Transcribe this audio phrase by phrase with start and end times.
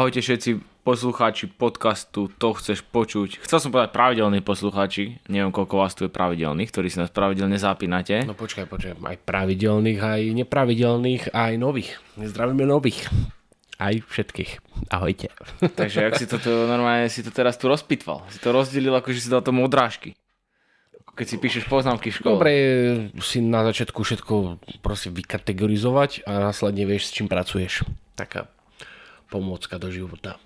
[0.00, 3.36] Ahojte všetci poslucháči podcastu To chceš počuť.
[3.44, 7.60] Chcel som povedať pravidelní poslucháči, neviem koľko vás tu je pravidelných, ktorí si nás pravidelne
[7.60, 8.24] zapínate.
[8.24, 12.00] No počkaj, počkaj, aj pravidelných, aj nepravidelných, aj nových.
[12.16, 13.12] Zdravíme nových.
[13.76, 14.64] Aj všetkých.
[14.88, 15.36] Ahojte.
[15.84, 19.28] Takže ak si to normálne si to teraz tu rozpitval, si to rozdelil, akože si
[19.28, 20.16] dal tomu odrážky.
[21.12, 22.40] Keď si píšeš poznámky v škole.
[22.40, 22.54] Dobre
[23.20, 27.84] si na začiatku všetko prosím vykategorizovať a následne vieš, s čím pracuješ.
[28.16, 28.48] Taká
[29.30, 30.36] pomôcka do života.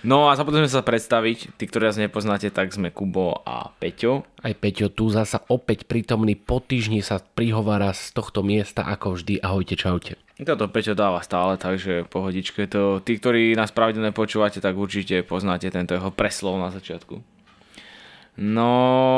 [0.00, 4.24] No a zapotrebujeme sa predstaviť, tí, ktorí nás nepoznáte, tak sme Kubo a Peťo.
[4.40, 9.44] Aj Peťo tu zasa opäť prítomný po týždni sa prihovára z tohto miesta ako vždy.
[9.44, 10.16] Ahojte, čaute.
[10.40, 13.04] Toto Peťo dáva stále, takže pohodičke to.
[13.04, 17.37] Tí, ktorí nás pravidelne počúvate, tak určite poznáte tento jeho preslov na začiatku.
[18.38, 18.70] No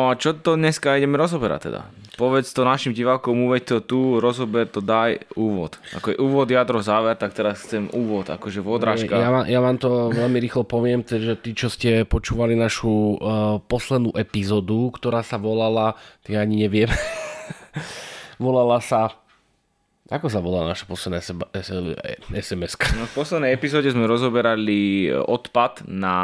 [0.08, 1.80] a čo to dneska ideme rozoberať teda?
[2.16, 5.76] Povedz to našim divákom, uveď to tu, rozober to, daj úvod.
[5.92, 9.20] Ako je úvod, jadro, záver, tak teraz chcem úvod, akože vodrážka.
[9.20, 13.60] Ja, vám, ja vám to veľmi rýchlo poviem, že tí, čo ste počúvali našu uh,
[13.60, 16.88] poslednú epizódu, ktorá sa volala, ty ani neviem,
[18.44, 19.19] volala sa
[20.10, 21.22] ako sa volá naša posledná
[22.34, 22.74] SMS?
[22.98, 26.14] No, v poslednej epizóde sme rozoberali odpad na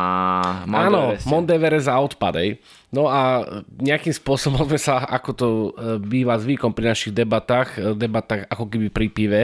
[0.67, 2.59] Mount Áno, Mount Everest a odpad, ej.
[2.91, 3.47] No a
[3.79, 5.69] nejakým spôsobom sme sa, ako to e,
[6.03, 9.43] býva zvykom pri našich debatách, e, debatách ako keby pri pive,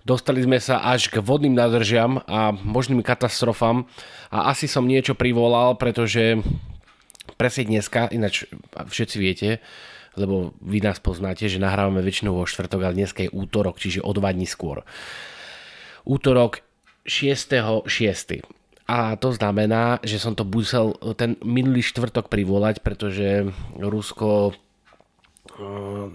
[0.00, 3.84] dostali sme sa až k vodným nádržiam a možným katastrofám
[4.32, 6.40] a asi som niečo privolal, pretože
[7.36, 9.60] presne dneska, ináč všetci viete,
[10.16, 14.10] lebo vy nás poznáte, že nahrávame väčšinou vo štvrtok, ale dneska je útorok, čiže o
[14.14, 14.86] dva dní skôr.
[16.08, 16.64] Útorok
[17.04, 17.84] 6.6.
[18.88, 24.56] A to znamená, že som to musel ten minulý štvrtok privolať, pretože Rusko
[25.60, 26.06] eh,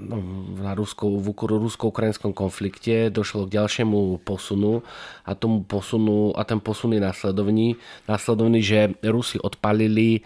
[0.57, 4.81] na Rusko, v rusko-ukrajinskom konflikte došlo k ďalšiemu posunu
[5.21, 7.77] a tomu posunu a ten posun je následovný,
[8.09, 10.25] následovný že Rusi odpalili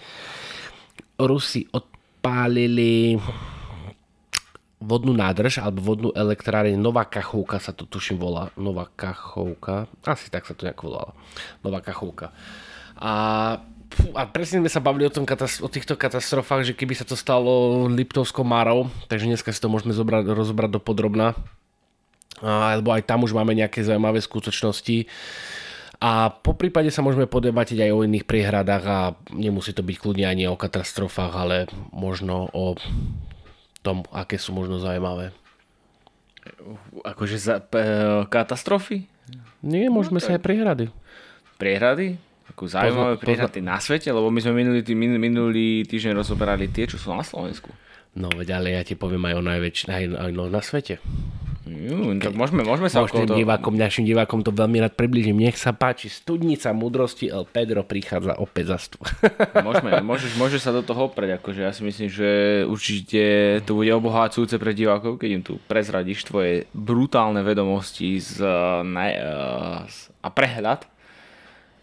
[1.19, 3.18] Rusi odpálili
[4.78, 8.54] vodnú nádrž alebo vodnú elektráreň Nová Kachovka sa to tuším volá.
[8.54, 9.90] Nová Kachovka.
[10.06, 11.18] Asi tak sa to nejak volala.
[11.66, 12.30] Nová Kachovka.
[12.98, 13.14] A,
[14.14, 17.86] a presne sme sa bavili o, tom, o týchto katastrofách, že keby sa to stalo
[17.90, 21.34] Liptovskou Márou, takže dneska si to môžeme zobrať, rozobrať do podrobna.
[22.38, 25.10] Alebo aj tam už máme nejaké zaujímavé skutočnosti.
[25.98, 29.00] A po prípade sa môžeme podebatiť aj o iných priehradách a
[29.34, 31.58] nemusí to byť kľudne ani o katastrofách, ale
[31.90, 32.78] možno o
[33.88, 35.31] tom, aké sú možno zaujímavé.
[37.08, 39.08] Akože za, p- katastrofy?
[39.64, 40.86] Nie, môžeme no, sa aj priehrady.
[41.56, 42.20] Priehrady?
[42.52, 43.72] Ako zaujímavé pozna, priehrady pozna.
[43.72, 44.08] na svete?
[44.12, 47.72] Lebo my sme minulý, tý, minulý týždeň rozoberali tie, čo sú na Slovensku.
[48.18, 50.98] No veď ale ja ti poviem aj o najväčšie, aj, aj no, na svete.
[51.68, 53.36] Jú, tak môžeme, môžeme sa Môžem to...
[53.36, 55.44] divákom, našim divákom to veľmi rád približím.
[55.44, 58.78] Nech sa páči, studnica múdrosti El Pedro prichádza opäť za.
[59.68, 62.30] Môžeme, môžeš, môžeš sa do toho oprieť, akože ja si myslím, že
[62.66, 63.22] určite
[63.68, 68.42] to bude obohacujúce pre divákov, keď im tu prezradíš tvoje brutálne vedomosti z,
[68.86, 69.10] ne,
[69.88, 70.88] z, a prehľad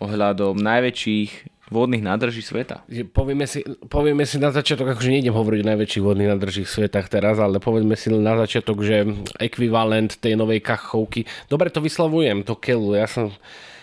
[0.03, 2.87] ohľadom najväčších vodných nádrží sveta.
[3.11, 7.43] Povieme si, povieme si na začiatok, akože nejdem hovoriť o najväčších vodných nádrží svetách teraz,
[7.43, 9.03] ale povedzme si na začiatok, že
[9.43, 11.27] ekvivalent tej novej kachovky.
[11.51, 12.95] Dobre to vyslavujem, to kelu.
[12.95, 13.35] Ja som,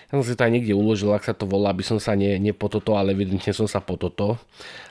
[0.07, 2.39] ja som si to aj niekde uložil, ak sa to volá, aby som sa ne,
[2.39, 4.39] ne po toto, ale evidentne som sa po toto.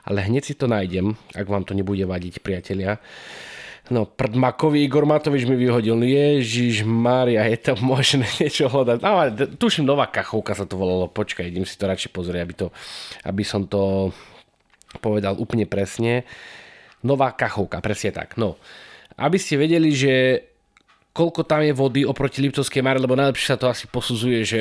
[0.04, 3.00] Ale hneď si to nájdem, ak vám to nebude vadiť, priatelia.
[3.90, 5.98] No, prdmakový Igor Matovič mi vyhodil.
[5.98, 9.02] Ježiš Maria, je to možné niečo hľadať.
[9.02, 11.10] No, ale tuším, nová kachovka sa to volalo.
[11.10, 12.66] Počkaj, idem si to radšej pozrieť, aby, to,
[13.26, 14.14] aby som to
[15.02, 16.22] povedal úplne presne.
[17.02, 18.38] Nová kachovka, presne tak.
[18.38, 18.54] No,
[19.18, 20.46] aby ste vedeli, že
[21.10, 24.60] koľko tam je vody oproti Liptovskej Mare, lebo najlepšie sa to asi posudzuje, že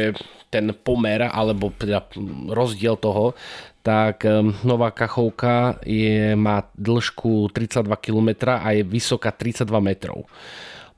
[0.49, 2.09] ten pomer, alebo teda
[2.49, 3.37] rozdiel toho,
[3.89, 4.21] tak
[4.61, 10.29] nová kachovka je, má dĺžku 32 km a je vysoká 32 metrov.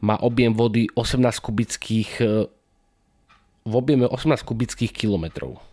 [0.04, 2.52] Má objem vody 18 kubických e,
[3.64, 5.64] v objeme 18 kubických kilometrov.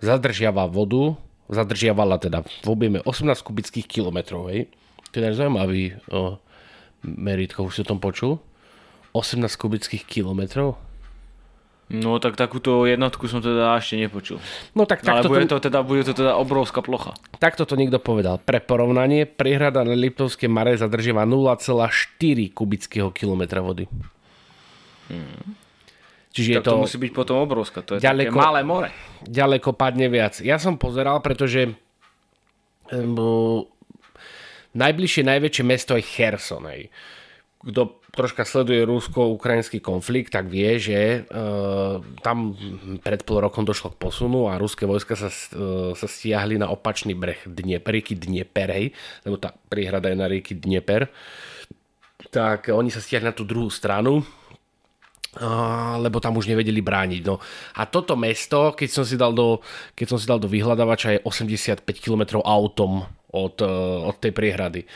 [0.00, 1.20] Zadržiava vodu,
[1.52, 4.72] zadržiavala teda v objeme 18 kubických kilometrov, hej.
[5.12, 6.40] To je zaujímavý o,
[7.04, 8.40] meritko, už si o tom počul?
[9.12, 10.80] 18 kubických kilometrov?
[11.92, 14.40] No tak takúto jednotku som teda ešte nepočul.
[14.72, 17.12] No tak takto Ale bude to, teda, bude to teda obrovská plocha.
[17.36, 18.40] Takto to niekto povedal.
[18.40, 21.76] Pre porovnanie, priehrada na Liptovské mare zadržiava 0,4
[22.56, 23.84] kubického kilometra vody.
[25.12, 25.60] Hmm.
[26.34, 28.88] Čiže tak je to, to musí byť potom obrovská, to je ďaleko, také malé more.
[29.22, 30.40] Ďaleko padne viac.
[30.42, 31.76] Ja som pozeral, pretože
[32.90, 33.68] um,
[34.74, 36.66] najbližšie najväčšie mesto je Cherson.
[37.62, 42.54] Kto troška sleduje rusko-ukrajinský konflikt, tak vie, že uh, tam
[43.02, 47.12] pred pol rokom došlo k posunu a ruské vojska sa, uh, sa stiahli na opačný
[47.12, 48.94] breh Dnieper, rieky Dnieper,
[49.26, 51.10] lebo tá príhrada je na rieky Dnieper.
[52.30, 57.22] Tak oni sa stiahli na tú druhú stranu, uh, lebo tam už nevedeli brániť.
[57.26, 57.42] No.
[57.76, 59.58] A toto mesto, keď som si dal do,
[59.98, 64.86] keď som si dal do vyhľadávača, je 85 km autom od, uh, od tej priehrady.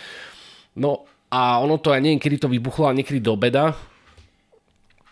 [0.78, 3.76] No a ono to, ja neviem, kedy to vybuchlo, ale niekedy do obeda.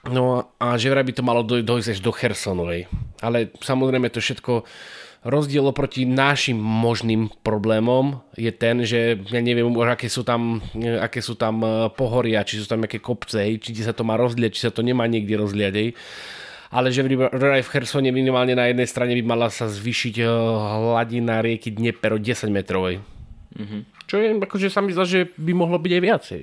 [0.06, 2.86] No a že vraj by to malo dojsť až do Hersonovej.
[3.20, 4.62] Ale samozrejme to všetko
[5.26, 11.34] rozdiel oproti našim možným problémom je ten, že ja neviem, aké sú tam, aké sú
[11.34, 14.70] tam e, pohoria, či sú tam nejaké kopce, či sa to má rozliať, či sa
[14.70, 15.98] to nemá niekde rozliať.
[16.70, 17.02] Ale že
[17.34, 20.24] vraj v Hersone minimálne na jednej strane by mala sa zvýšiť e,
[20.94, 23.02] hladina rieky Dnieper o 10 metrovej.
[23.58, 23.95] Mm-hmm.
[24.06, 26.40] Čo je, akože sa mi zdá, že by mohlo byť aj viacej.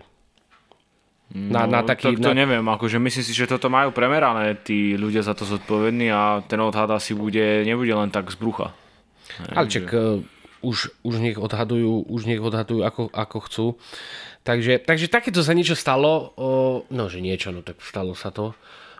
[1.33, 2.45] Na, no, na taký, tak to na...
[2.45, 6.61] neviem, akože myslím si, že toto majú premerané tí ľudia za to zodpovední a ten
[6.61, 8.69] odhad asi bude, nebude len tak z brucha.
[9.49, 10.21] Ale čak, že...
[10.61, 13.65] už, už nech odhadujú, už nech odhadujú ako, ako chcú.
[14.45, 18.53] Takže, takže takéto sa niečo stalo, uh, no že niečo, no tak stalo sa to.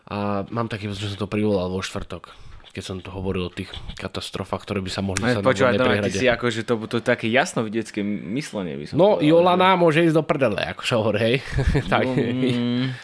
[0.09, 2.42] A mám taký že som to privolal vo štvrtok
[2.73, 3.69] keď som to hovoril o tých
[4.01, 7.29] katastrofách, ktoré by sa mohli sa Počúvaj, no, ty si ako, že to, to, také
[7.29, 8.01] jasnovidecké
[8.33, 9.79] myslenie by som No, povedal, Jolana že...
[9.79, 11.37] môže ísť do prdele, ako sa hovorí, hej.
[11.93, 12.09] tak.
[12.09, 12.97] Mm,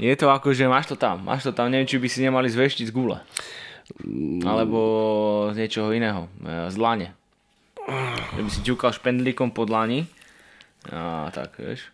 [0.00, 2.48] je to ako, že máš to tam, máš to tam, neviem, či by si nemali
[2.48, 3.20] zveštiť z gule.
[4.40, 4.78] Alebo
[5.52, 7.12] z niečoho iného, e, z dlane.
[8.38, 10.08] Že by si ťukal špendlíkom po dlani.
[10.88, 11.92] A tak, vieš.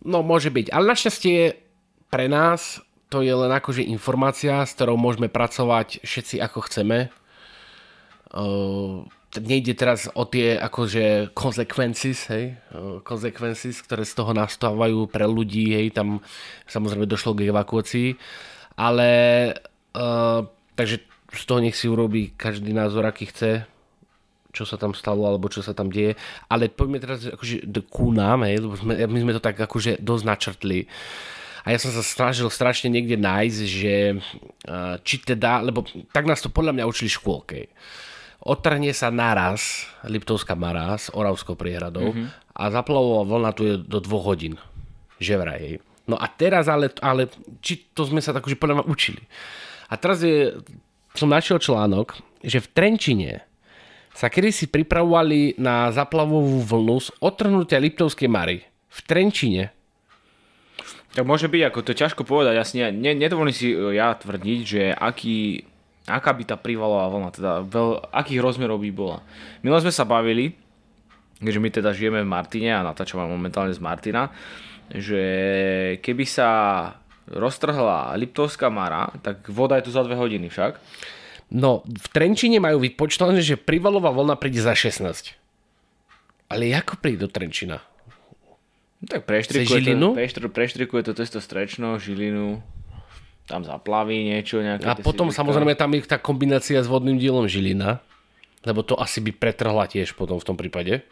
[0.00, 0.72] No, môže byť.
[0.72, 1.60] Ale našťastie
[2.08, 2.80] pre nás
[3.12, 7.12] to je len akože informácia, s ktorou môžeme pracovať všetci ako chceme.
[8.32, 9.04] Uh,
[9.36, 15.76] nejde teraz o tie akože consequences, hej, uh, consequences, ktoré z toho nastávajú pre ľudí,
[15.76, 16.24] hej, tam
[16.64, 18.16] samozrejme došlo k evakuácii,
[18.80, 19.10] ale
[19.92, 20.40] uh,
[20.72, 21.04] takže
[21.36, 23.68] z toho nech si urobí každý názor, aký chce,
[24.56, 26.16] čo sa tam stalo, alebo čo sa tam deje,
[26.48, 30.24] ale poďme teraz akože ku nám, hej, lebo sme, my sme to tak akože dosť
[30.24, 30.88] načrtli.
[30.88, 33.94] Uh, a ja som sa snažil strašne niekde nájsť, že
[35.06, 37.70] či teda, lebo tak nás to podľa mňa učili škôlke.
[38.42, 42.58] Otrhne sa naraz Liptovská Mara s Oravskou priehradou mm-hmm.
[42.58, 44.58] a zaplavová vlna tu je do dvoch hodín.
[45.22, 45.78] Že vraj.
[46.10, 47.30] No a teraz ale, ale
[47.62, 49.22] či to sme sa tak už podľa mňa učili.
[49.86, 50.58] A teraz je,
[51.14, 53.46] som našiel článok, že v Trenčine
[54.10, 58.66] sa kedysi pripravovali na zaplavovú vlnu z otrhnutia Liptovskej Mary.
[58.90, 59.70] V Trenčine
[61.12, 64.82] tak môže byť, ako to ťažko povedať, jasne, ne, nedovolím si e, ja tvrdiť, že
[64.96, 65.68] aký,
[66.08, 69.18] aká by tá prívalová vlna, teda veľ, akých rozmerov by bola.
[69.60, 70.56] My sme sa bavili,
[71.36, 74.32] keďže my teda žijeme v Martine a natáčame momentálne z Martina,
[74.88, 75.22] že
[76.00, 76.48] keby sa
[77.28, 80.80] roztrhla Liptovská Mara, tak voda je tu za dve hodiny však.
[81.52, 85.36] No, v Trenčine majú vypočítané, že prívalová vlna príde za 16.
[86.48, 87.91] Ale ako príde do Trenčina?
[89.02, 92.62] No tak preštrikuje to, preštr, preštrikuje to cesto strečno, Žilinu,
[93.50, 94.62] tam zaplaví niečo.
[94.62, 95.42] Nejaké a potom sídliska.
[95.42, 97.98] samozrejme tam je tá kombinácia s vodným dielom Žilina,
[98.62, 101.02] lebo to asi by pretrhla tiež potom v tom prípade.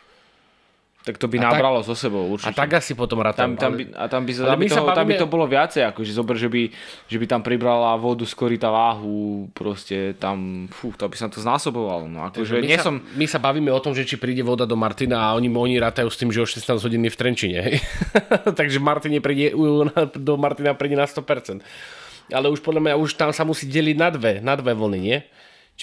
[1.00, 2.52] Tak to by a nabralo tak, so sebou určite.
[2.52, 3.56] A tak asi potom rátam.
[3.56, 4.98] Tam, tam by, a tam by, tam by, toho, bavíme...
[5.00, 6.62] tam by to bolo viacej, akože zober, že by,
[7.08, 11.40] že by tam pribrala vodu z korita váhu, proste tam, fú, to by sa to
[11.40, 12.04] znásobovalo.
[12.04, 13.00] No, akože my, nie sa, som...
[13.16, 16.12] my sa bavíme o tom, že či príde voda do Martina a oni, oni rátajú
[16.12, 17.60] s tým, že o 16 hodín je v Trenčine.
[18.60, 19.56] Takže Martine príde,
[20.20, 21.64] do Martina príde na 100%.
[22.28, 25.18] Ale už podľa mňa už tam sa musí deliť na dve, na dve vlny, nie?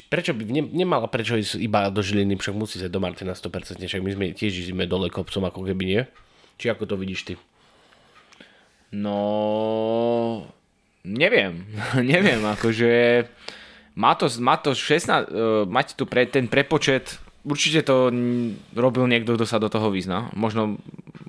[0.06, 3.82] Prečo by ne, nemala prečo ísť iba do Žiliny, však musí sa do Martina 100%,
[3.82, 6.01] však my sme tiež ideme dole kopcom ako keby nie.
[6.62, 7.34] Či ako to vidíš ty?
[8.94, 10.46] No,
[11.01, 11.66] neviem,
[12.13, 13.25] neviem, akože
[13.98, 18.12] má to, má to 16, uh, mať tu pre, ten prepočet určite to
[18.75, 20.27] robil niekto, kto sa do toho vyzná.
[20.36, 20.75] Možno,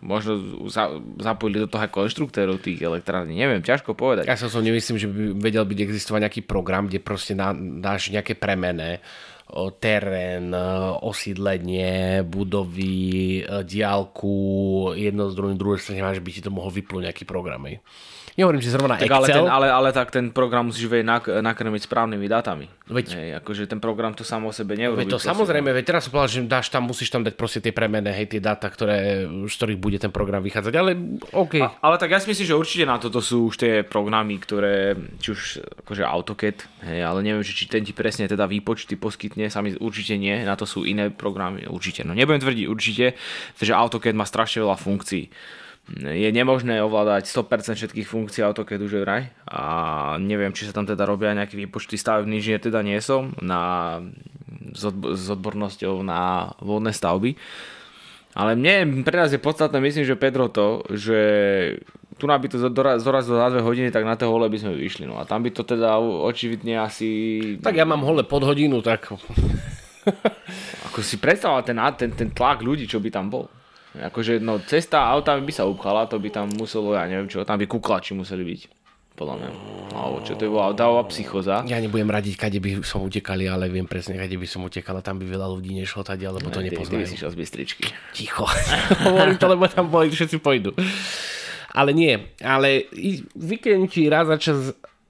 [0.03, 3.39] možno za, zapojili do toho aj konštruktérov tých elektrární.
[3.39, 4.27] Neviem, ťažko povedať.
[4.27, 8.35] Ja som nemyslím, že by vedel byť existovať nejaký program, kde proste na, dáš nejaké
[8.35, 8.99] premené
[9.81, 10.53] terén,
[11.03, 14.37] osídlenie, budovy, diálku,
[14.95, 17.67] jedno z druhým, druhé strane máš, by ti to mohol vyplúť nejaký program.
[18.39, 19.19] Nehovorím, že zrovna tak Excel.
[19.19, 22.71] Ale, ten, ale, ale tak ten program musíš vedieť nak- nakrmiť správnymi dátami.
[22.87, 25.11] Veď, hej, akože ten program to samo o sebe neurobí.
[25.11, 27.75] Veď to samozrejme, veď teraz som povedal, že dáš tam, musíš tam dať proste tie
[27.75, 30.95] premené, hej, tie dáta, ktoré, z ktorých bude ten program vychádzať, ale
[31.35, 31.59] OK.
[31.59, 34.95] A, ale tak ja si myslím, že určite na toto sú už tie programy, ktoré,
[35.19, 35.41] či už
[35.85, 36.59] akože AutoCAD,
[36.95, 40.67] hej, ale neviem, či ten ti presne teda výpočty poskytne, sami určite nie, na to
[40.67, 42.03] sú iné programy, určite.
[42.03, 43.15] No nebudem tvrdiť určite,
[43.63, 45.31] že AutoCAD má strašne veľa funkcií
[45.97, 49.63] je nemožné ovládať 100% všetkých funkcií AutoCADu že vraj a
[50.21, 53.97] neviem, či sa tam teda robia nejaké výpočty stavebný inžinier, teda nie som na,
[54.77, 57.41] s odbornosťou na vodné stavby.
[58.37, 61.19] Ale mne pre nás je podstatné, myslím, že Pedro to, že
[62.19, 62.59] tu by to
[62.99, 65.07] zorazilo za dve hodiny, tak na to hole by sme vyšli.
[65.07, 67.09] No a tam by to teda očividne asi...
[67.63, 69.07] Tak ja mám hole pod hodinu, tak...
[70.91, 73.47] Ako si predstavoval ten, ten, ten tlak ľudí, čo by tam bol.
[73.95, 77.57] Akože, no, cesta autami by sa upchala, to by tam muselo, ja neviem čo, tam
[77.57, 78.61] by kuklači museli byť.
[79.19, 79.49] Podľa mňa.
[79.99, 81.67] Alebo čo to je bola dávová psychoza.
[81.67, 85.03] Ja nebudem radiť, kade by som utekali, ale viem presne, kade by som utekala.
[85.03, 87.03] Tam by veľa ľudí nešlo tady, alebo to nepoznajú.
[87.03, 87.91] Ty, ty si z Bystričky.
[88.15, 88.47] Ticho.
[89.11, 90.71] Hovorím to, lebo tam boli, všetci pôjdu.
[91.79, 92.91] Ale nie, ale
[93.39, 94.59] víkend raz za čas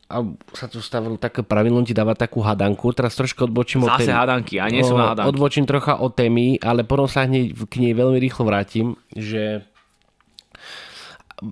[0.08, 0.25] a
[0.56, 2.96] sa tu stavilo také pravidlo, ti dáva takú hadanku.
[2.96, 4.08] Teraz trošku odbočím od témy.
[4.08, 5.28] hadanky, a nie sú na hadanky.
[5.37, 9.68] Odbočím trocha od témy, ale potom sa hneď k nej veľmi rýchlo vrátim, že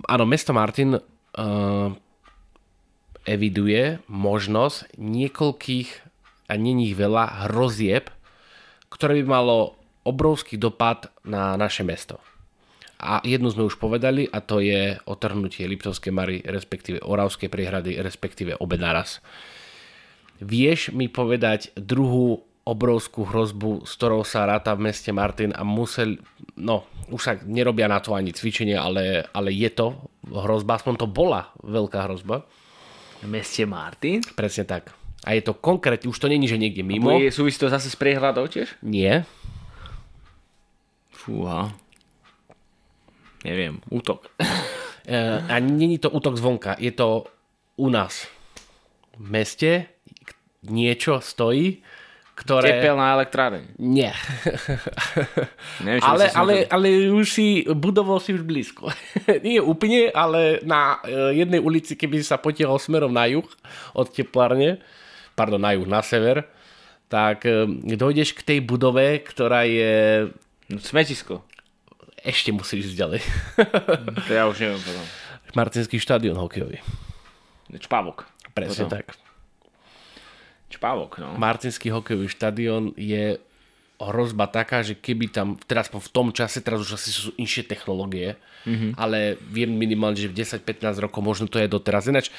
[0.09, 1.93] áno, mesto Martin uh,
[3.29, 5.89] eviduje možnosť niekoľkých
[6.49, 8.09] a není ich veľa hrozieb,
[8.89, 12.17] ktoré by malo obrovský dopad na naše mesto.
[12.97, 18.57] A jednu sme už povedali a to je otrhnutie Liptovskej Mary, respektíve Oravskej priehrady, respektíve
[18.57, 19.21] Obenaras.
[20.41, 26.19] Vieš mi povedať druhú obrovskú hrozbu, s ktorou sa ráta v meste Martin a musel,
[26.57, 29.95] no už sa nerobia na to ani cvičenie, ale, ale je to
[30.27, 32.43] hrozba, aspoň to bola veľká hrozba.
[33.23, 34.25] V meste Martin?
[34.35, 34.91] Presne tak.
[35.23, 37.13] A je to konkrétne, už to není, že niekde mimo.
[37.13, 38.73] A súvisí to zase s priehradou tiež?
[38.83, 39.23] Nie.
[41.13, 41.71] Fúha
[43.47, 44.27] neviem, útok.
[45.07, 47.23] Eh, a není to útok zvonka, je to
[47.79, 48.27] u nás
[49.15, 49.71] v meste,
[50.67, 51.79] niečo stojí,
[52.35, 52.83] ktoré...
[52.83, 53.71] Tepelná elektráreň.
[53.79, 54.11] Nie.
[55.87, 58.91] Neviem, ale, ale, ale už si, budoval si už blízko.
[59.47, 63.47] Nie úplne, ale na eh, jednej ulici, keby sa potiahol smerom na juh
[63.95, 64.83] od teplárne,
[65.39, 66.51] pardon, na juh, na sever,
[67.07, 67.63] tak eh,
[67.95, 70.27] dojdeš k tej budove, ktorá je...
[70.67, 71.47] Smetisko
[72.27, 73.21] ešte musíš ísť ďalej.
[74.27, 75.05] to ja už neviem potom.
[75.55, 76.83] Martinský štadión hokejový.
[77.79, 78.27] Čpávok.
[78.51, 78.91] Presne potom.
[78.91, 79.05] tak.
[80.67, 81.39] Čpávok, no.
[81.39, 83.39] Martinský hokejový štadión je
[83.97, 88.37] hrozba taká, že keby tam, teraz v tom čase, teraz už asi sú inšie technológie,
[88.67, 88.93] mm-hmm.
[88.93, 92.05] ale viem minimálne, že v 10-15 rokov možno to je doteraz.
[92.05, 92.29] Ináč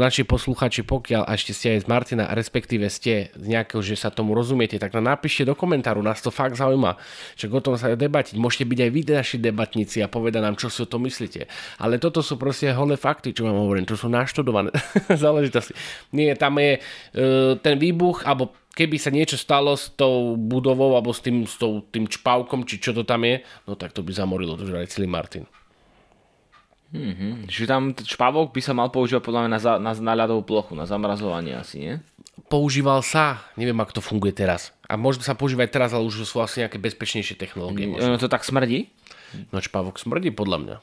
[0.00, 4.32] naši posluchači, pokiaľ ešte ste aj z Martina, respektíve ste z nejakého, že sa tomu
[4.32, 6.96] rozumiete, tak nám napíšte do komentáru, nás to fakt zaujíma.
[7.36, 8.40] Však o tom sa debatiť.
[8.40, 11.44] Môžete byť aj vy naši debatníci a povedať nám, čo si o tom myslíte.
[11.84, 13.84] Ale toto sú proste holé fakty, čo vám hovorím.
[13.92, 14.72] To sú naštudované
[15.12, 15.76] záležitosti.
[16.16, 21.12] Nie, tam je uh, ten výbuch, alebo keby sa niečo stalo s tou budovou alebo
[21.12, 24.12] s tým, s tou, tým čpavkom, či čo to tam je, no tak to by
[24.16, 25.44] zamorilo to celý Martin.
[26.94, 27.50] Mm-hmm.
[27.50, 30.78] Čiže tam špavok by sa mal používať podľa mňa na, za, na, na ľadovú plochu,
[30.78, 31.94] na zamrazovanie asi, nie?
[32.46, 34.70] Používal sa, neviem ako to funguje teraz.
[34.86, 37.90] A možno sa používa aj teraz, ale už sú asi nejaké bezpečnejšie technológie.
[37.90, 38.22] Mm, možno.
[38.22, 38.92] to tak smrdí?
[39.50, 40.76] No špavok smrdí podľa mňa.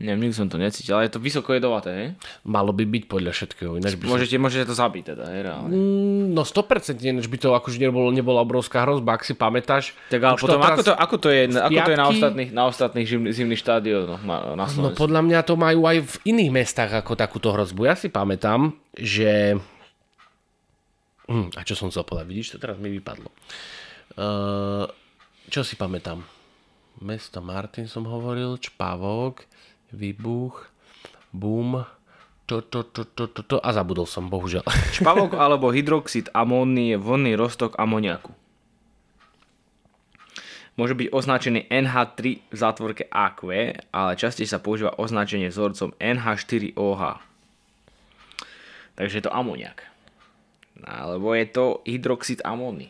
[0.00, 2.08] Neviem, nikdy som to necítil, ale je to vysoko jedovaté, hej?
[2.42, 3.78] Malo by byť podľa všetkého.
[3.78, 4.42] Ináč by môžete, som...
[4.42, 5.70] môžete to zabiť teda, hej, reálne.
[5.70, 9.94] Mm, no 100% ináč by to akože nebolo, nebola obrovská hrozba, ak si pamätáš.
[10.10, 12.62] Tak ale potom, to ako, to, ako, to je, ako to je na ostatných, na
[12.66, 17.14] ostatných zimných štádiónoch na, na No podľa mňa to majú aj v iných mestách ako
[17.14, 17.86] takúto hrozbu.
[17.86, 19.54] Ja si pamätám, že...
[21.30, 22.26] Hm, a čo som chcel povedať?
[22.26, 23.30] Vidíš, to teraz mi vypadlo.
[24.18, 24.90] Uh,
[25.46, 26.26] čo si pamätám?
[27.00, 29.46] Mesto Martin som hovoril, Čpavok,
[29.92, 30.72] výbuch,
[31.32, 31.84] boom,
[32.46, 34.66] to, to, to, to, to, to a zabudol som, bohužiaľ.
[34.98, 38.34] Špavok alebo hydroxid amóny je vonný roztok amoniaku.
[40.72, 43.40] Môže byť označený NH3 v zátvorke AQ,
[43.92, 47.20] ale častej sa používa označenie vzorcom NH4OH.
[48.96, 49.84] Takže je to amoniak.
[50.80, 52.88] Alebo je to hydroxid amóny.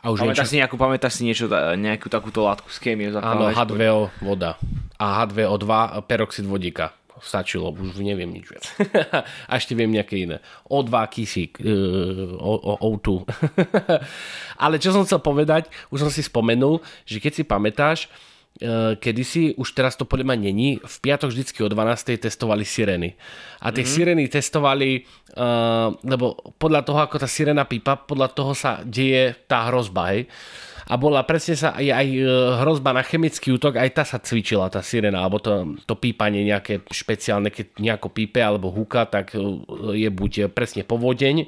[0.00, 0.52] A už pamätáš, niečo...
[0.56, 1.44] si nejakú, pamätáš si niečo,
[1.76, 3.12] nejakú takúto látku z kémie?
[3.12, 4.56] Áno, H2O, voda
[4.98, 5.66] a H2O2
[6.10, 6.94] peroxid vodíka.
[7.18, 8.64] Stačilo, už neviem nič viac.
[9.50, 10.38] a ešte viem nejaké iné.
[10.70, 13.26] O2 kisík, uh, O2.
[14.62, 17.98] Ale čo som chcel povedať, už som si spomenul, že keď si pamätáš,
[18.62, 22.22] uh, kedysi, už teraz to podľa mňa není, v piatok vždycky o 12.
[22.22, 23.18] testovali sirény.
[23.66, 23.94] A tie mm-hmm.
[23.98, 25.02] sirény testovali,
[25.34, 30.30] uh, lebo podľa toho, ako tá sirena pípa, podľa toho sa deje tá hrozba, hej
[30.88, 32.24] a bola presne sa aj, aj e,
[32.64, 36.80] hrozba na chemický útok, aj tá sa cvičila, tá sirena, alebo to, to pípanie nejaké
[36.88, 39.40] špeciálne, keď nejako pípe alebo húka, tak e,
[40.00, 41.44] je buď presne povodeň,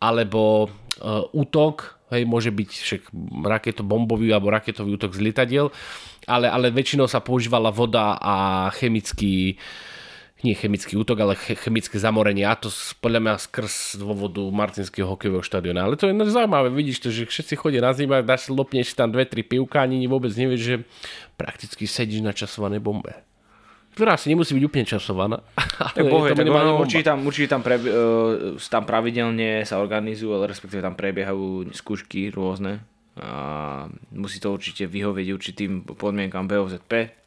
[0.00, 0.72] alebo
[1.04, 3.02] uh, útok, hej, môže byť však
[3.44, 5.68] raketobombový alebo raketový útok z lietadiel,
[6.24, 9.60] ale, ale väčšinou sa používala voda a chemický
[10.44, 15.84] nie chemický útok, ale chemické zamorenie a to podľa mňa skrz dôvodu Martinského hokejového štadiona.
[15.84, 19.28] Ale to je zaujímavé, vidíš to, že všetci chodia na zima, dáš, lopneš tam dve,
[19.28, 20.74] tri pivka, ani vôbec nevieš, že
[21.36, 23.30] prakticky sedíš na časovanej bombe
[23.90, 25.38] ktorá si nemusí byť úplne časovaná.
[25.80, 30.52] Tak bohe, tak ono, určite tam, určite tam, pre, uh, tam pravidelne sa organizujú, ale
[30.52, 32.84] respektíve tam prebiehajú skúšky rôzne.
[33.16, 37.19] A musí to určite vyhovieť určitým podmienkam BOZP.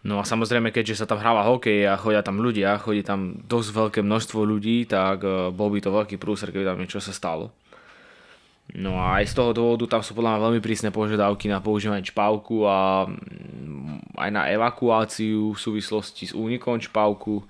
[0.00, 3.68] No a samozrejme, keďže sa tam hráva hokej a chodia tam ľudia, chodí tam dosť
[3.68, 7.52] veľké množstvo ľudí, tak uh, bol by to veľký prúser, keby tam niečo sa stalo.
[8.70, 12.06] No a aj z toho dôvodu tam sú podľa mňa veľmi prísne požiadavky na používanie
[12.06, 17.42] čpavku a mm, aj na evakuáciu v súvislosti s únikom čpavku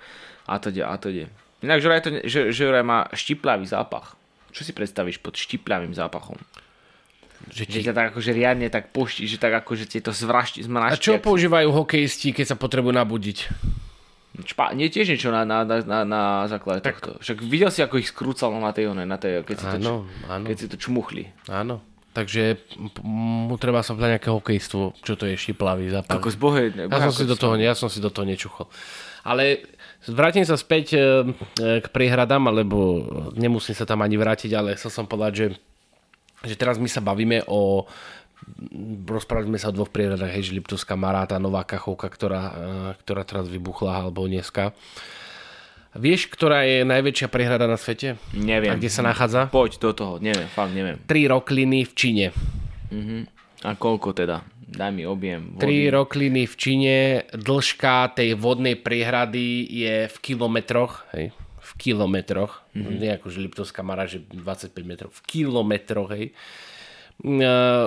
[0.48, 1.28] a teda a teda.
[1.60, 4.16] Inak že, to, že, že má štiplavý zápach.
[4.50, 6.40] Čo si predstavíš pod štiplavým zápachom?
[7.48, 7.72] Že, ti...
[7.80, 11.00] že ťa tak akože riadne tak poští, že tak akože ti to zvrašti, zmrašti.
[11.00, 13.38] A čo používajú hokejisti, keď sa potrebujú nabudiť?
[14.30, 17.02] Čpa, nie tiež niečo na, na, na, na základe tak.
[17.02, 17.18] tohto.
[17.20, 19.92] Však videl si, ako ich skrúcal na tej, na tej keď, si áno, to,
[20.30, 20.44] áno.
[20.46, 21.24] keď si to čmuchli.
[21.50, 21.82] Áno.
[22.10, 22.58] Takže
[23.06, 26.18] mu treba sa pýtať nejakého hokejistu, čo to je šiplavý zápas.
[26.18, 28.66] Ako zbohe, ja, som si do toho, ja som si do toho nečuchol.
[29.22, 29.62] Ale
[30.10, 30.98] vrátim sa späť e,
[31.78, 33.06] k priehradám, alebo
[33.38, 35.46] nemusím sa tam ani vrátiť, ale chcel som povedať, že,
[36.44, 37.84] že teraz my sa bavíme o
[39.06, 42.54] rozprávali sme sa o dvoch prieradách, hej, Liptovská Maráta, Nová Kachovka, ktorá, eh,
[43.04, 44.72] ktorá teraz vybuchla, alebo dneska.
[45.90, 48.14] Vieš, ktorá je najväčšia prehrada na svete?
[48.30, 48.70] Neviem.
[48.70, 49.50] A kde sa nachádza?
[49.50, 51.02] Poď do toho, neviem, fakt neviem.
[51.02, 52.26] Tri rokliny v Číne.
[52.94, 53.26] Uh-huh.
[53.66, 54.46] A koľko teda?
[54.70, 55.58] Daj mi objem.
[55.58, 55.62] Vody.
[55.66, 56.96] Tri rokliny v Číne,
[57.34, 61.34] dĺžka tej vodnej priehrady je v kilometroch, hej,
[61.70, 62.98] v kilometroch, uh-huh.
[62.98, 66.34] nie ako že Liptovská Mara, že 25 metrov, v kilometroch, hej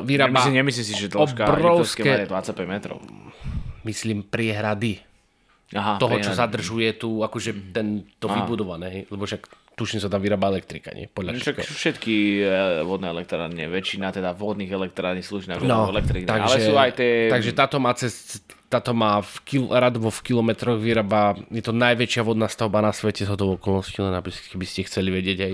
[0.05, 0.45] vyrába...
[0.45, 2.29] Nemyslím, nemyslím si, že dĺžka obrovské...
[2.29, 2.97] 25 metrov.
[3.83, 5.01] Myslím priehrady.
[5.71, 8.43] Aha, toho, čo zadržuje tu, akože ten, to Aha.
[8.43, 11.09] vybudované, lebo však tuším sa tam vyrába elektrika, nie?
[11.09, 16.45] Podľa však všetky e, vodné elektrárne, väčšina teda vodných elektrární slúži na no, elektriky, takže,
[16.45, 17.11] ale sú aj tie...
[17.33, 22.21] Takže táto má cez, táto má v kil, radovo v kilometroch vyrába, je to najväčšia
[22.21, 25.53] vodná stavba na svete z hodou okolností, len aby, keby ste chceli vedieť aj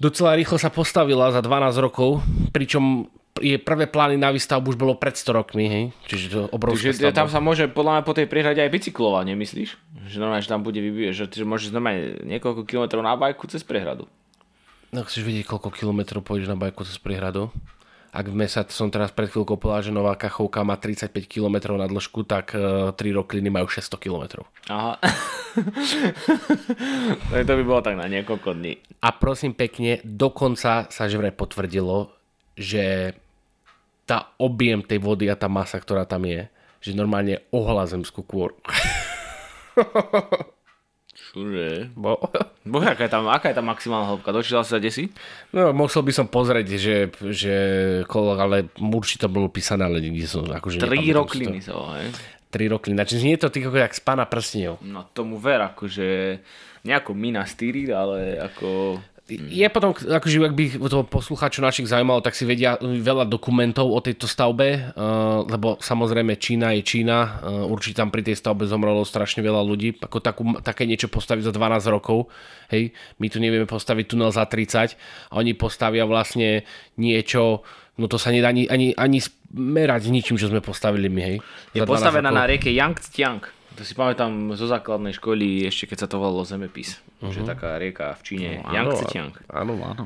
[0.00, 3.06] docela rýchlo sa postavila za 12 rokov, pričom
[3.38, 5.84] je prvé plány na výstavbu už bolo pred 100 rokmi, hej?
[6.10, 9.70] Čiže to obrovské Čiže tam sa môže podľa mňa po tej priehrade aj bicyklovať, nemyslíš?
[10.10, 13.62] Že normálne, že tam bude vybíjať, že, že môžeš normálne niekoľko kilometrov na bajku cez
[13.62, 14.10] priehradu.
[14.90, 17.54] No chceš vidieť, koľko kilometrov pôjdeš na bajku cez priehradu?
[18.10, 22.26] ak sa, som teraz pred chvíľkou povedal, že Nová Kachovka má 35 km na dĺžku,
[22.26, 24.42] tak uh, e, 3 rokliny majú 600 km.
[24.66, 24.98] Aha.
[27.46, 28.82] to by bolo tak na niekoľko dní.
[29.06, 32.10] A prosím pekne, dokonca sa že vraj potvrdilo,
[32.58, 33.14] že
[34.06, 36.50] tá objem tej vody a tá masa, ktorá tam je,
[36.82, 38.58] že normálne ohla zemskú kôru.
[41.30, 41.94] Čože?
[41.94, 42.18] Bo...
[42.66, 44.34] Bo aká je tam, aká je tam maximálna hĺbka?
[44.34, 45.14] Dočítal sa desi?
[45.54, 46.96] No, musel by som pozrieť, že,
[47.30, 47.56] že
[48.10, 50.82] ale určite bolo písané, ale nikdy som akože...
[50.82, 52.10] Tri rokliny sa, hej?
[52.50, 52.98] Tri rokliny.
[52.98, 54.82] Znači, nie je to týko jak z pána prstňov.
[54.82, 56.42] No tomu ver, akože
[56.82, 58.98] nejako mina stýri, ale ako...
[59.30, 64.00] Je potom, akože ak by to poslucháčov našich zaujímalo, tak si vedia veľa dokumentov o
[64.02, 67.30] tejto stavbe, uh, lebo samozrejme Čína je Čína, uh,
[67.70, 71.52] určite tam pri tej stavbe zomrelo strašne veľa ľudí, ako takú, také niečo postaviť za
[71.54, 72.26] 12 rokov,
[72.74, 72.90] hej,
[73.22, 74.98] my tu nevieme postaviť tunel za 30
[75.30, 76.66] a oni postavia vlastne
[76.98, 77.62] niečo,
[78.02, 79.22] no to sa nedá ani, ani, ani
[79.54, 81.36] merať ničím, čo sme postavili my, hej.
[81.70, 83.14] Je postavená na rieke Yangtze
[83.76, 86.98] to si pamätám zo základnej školy, ešte keď sa to volalo Zemepis.
[87.20, 87.30] Uh-huh.
[87.30, 87.48] Že mhm.
[87.48, 88.48] taká rieka v Číne.
[88.62, 89.06] No, Yangtze
[89.50, 90.04] Áno, áno.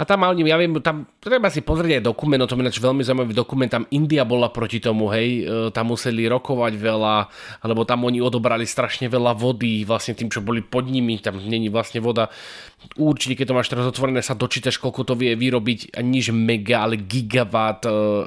[0.00, 3.04] A tam oni, ja viem, tam treba si pozrieť aj dokument, no to je veľmi
[3.04, 7.28] zaujímavý dokument, tam India bola proti tomu, hej, e, tam museli rokovať veľa,
[7.60, 11.68] alebo tam oni odobrali strašne veľa vody, vlastne tým, čo boli pod nimi, tam není
[11.68, 12.32] vlastne voda.
[12.96, 16.96] Určite, keď to máš teraz otvorené, sa dočítaš, koľko to vie vyrobiť, niž mega, ale
[16.96, 18.24] gigawatt uh,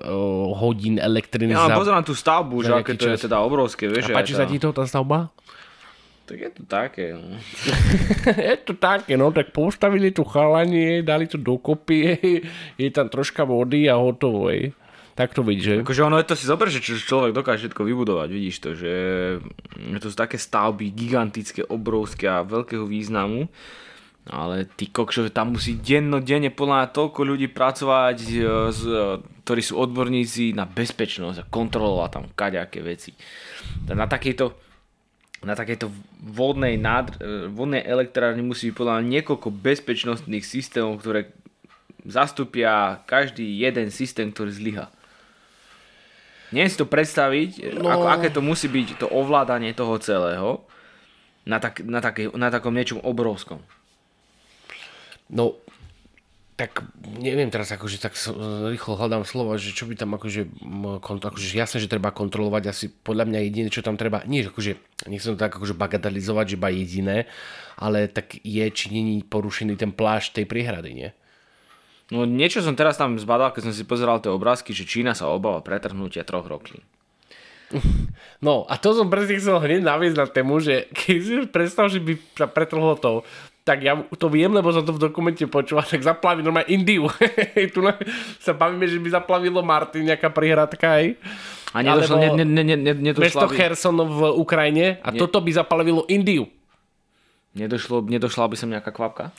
[0.53, 1.57] hodín elektriny.
[1.57, 4.13] Ja pozerám tú stavbu, že aké to je teda obrovské, vieš.
[4.13, 5.33] A páči sa ti to, tá stavba?
[6.23, 7.11] Tak je to také.
[7.11, 7.35] No.
[8.51, 12.15] je to také, no tak postavili tu chalanie, dali to dokopy,
[12.81, 14.47] je tam troška vody a hotovo.
[14.47, 14.71] Je.
[15.13, 15.75] Tak to vidíš, že?
[15.85, 18.93] Akože ono je to si zober, že človek dokáže všetko vybudovať, vidíš to, že
[20.01, 23.45] to sú také stavby gigantické, obrovské a veľkého významu.
[24.23, 28.39] Ale ty kokšo, tam musí dennodenne podľa mňa toľko ľudí pracovať, e,
[28.71, 28.81] z,
[29.43, 33.11] ktorí sú odborníci na bezpečnosť a kontrolovať tam kaďaké veci.
[33.91, 34.62] Na takejto
[35.43, 35.91] na takejto
[36.23, 41.35] vodnej, nádr- vodnej elektrárni musí byť podľa niekoľko bezpečnostných systémov, ktoré
[42.07, 44.87] zastupia každý jeden systém, ktorý zlyha.
[46.51, 47.89] Neviem si to predstaviť, no.
[47.89, 50.61] ako, aké to musí byť to ovládanie toho celého
[51.43, 53.59] na, tak, na, také, na takom niečom obrovskom.
[55.33, 55.57] No,
[56.53, 56.85] tak
[57.17, 58.13] neviem teraz akože tak
[58.69, 60.45] rýchlo hľadám slovo, že čo by tam akože,
[61.01, 64.77] akože jasné, že treba kontrolovať asi podľa mňa jediné, čo tam treba, nie akože,
[65.09, 67.17] nechcem to tak akože bagatelizovať, že iba jediné,
[67.81, 71.09] ale tak je, či není porušený ten pláž tej priehrady, nie?
[72.13, 75.33] No niečo som teraz tam zbadal, keď som si pozeral tie obrázky, že Čína sa
[75.33, 76.85] obáva pretrhnutia troch roky.
[78.37, 81.97] No a to som presne chcel hneď naviesť na tému, že keď si predstav, že
[81.97, 83.25] by sa pretrhlo to,
[83.63, 87.07] tak ja to viem, lebo som to v dokumente počúval, tak zaplaví normálne Indiu.
[87.73, 87.79] tu
[88.43, 91.15] sa bavíme, že by zaplavilo Martin, nejaká prihradka aj.
[91.71, 93.55] A nedošlo, ne, ne, ne, ne, nedošlo mesto by...
[93.55, 95.17] Kherson v Ukrajine a ne...
[95.17, 96.45] toto by zaplavilo Indiu.
[97.55, 99.31] Nedošlo, nedošla by som nejaká kvapka?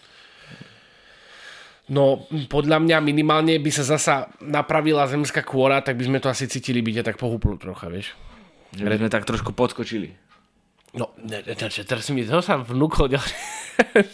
[1.85, 6.49] No, podľa mňa minimálne by sa zasa napravila zemská kôra, tak by sme to asi
[6.49, 8.17] cítili byť tak pohúplu trocha, vieš.
[8.73, 10.17] Že by sme tak trošku podskočili.
[10.95, 11.11] No,
[11.59, 13.27] teraz mi sa vnúkol ďal,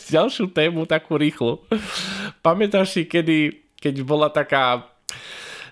[0.08, 1.60] ďalšiu tému takú rýchlu.
[2.40, 4.88] Pamätáš si, kedy, keď bola taká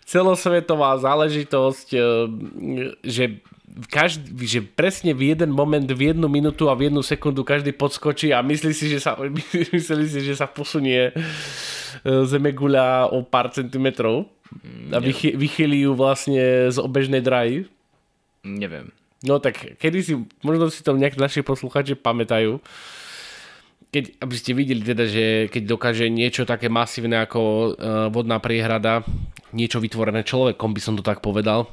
[0.05, 2.05] celosvetová záležitosť, eh,
[3.01, 3.25] že
[3.87, 8.35] každý, že presne v jeden moment, v jednu minútu a v jednu sekundu každý podskočí
[8.35, 9.15] a myslí si, že sa,
[9.77, 11.13] myslí si, že sa posunie e,
[12.03, 14.27] zemeguľa o pár centimetrov
[14.91, 17.69] a vychy, vychylí ju vlastne z obežnej drahy.
[18.43, 18.91] Neviem.
[19.27, 20.15] No tak, kedy si,
[20.47, 22.63] možno si to nejakí naši posluchači pamätajú,
[23.89, 27.67] keď, aby ste videli teda, že keď dokáže niečo také masívne ako uh,
[28.13, 29.03] vodná priehrada,
[29.51, 31.67] niečo vytvorené človekom, by som to tak povedal,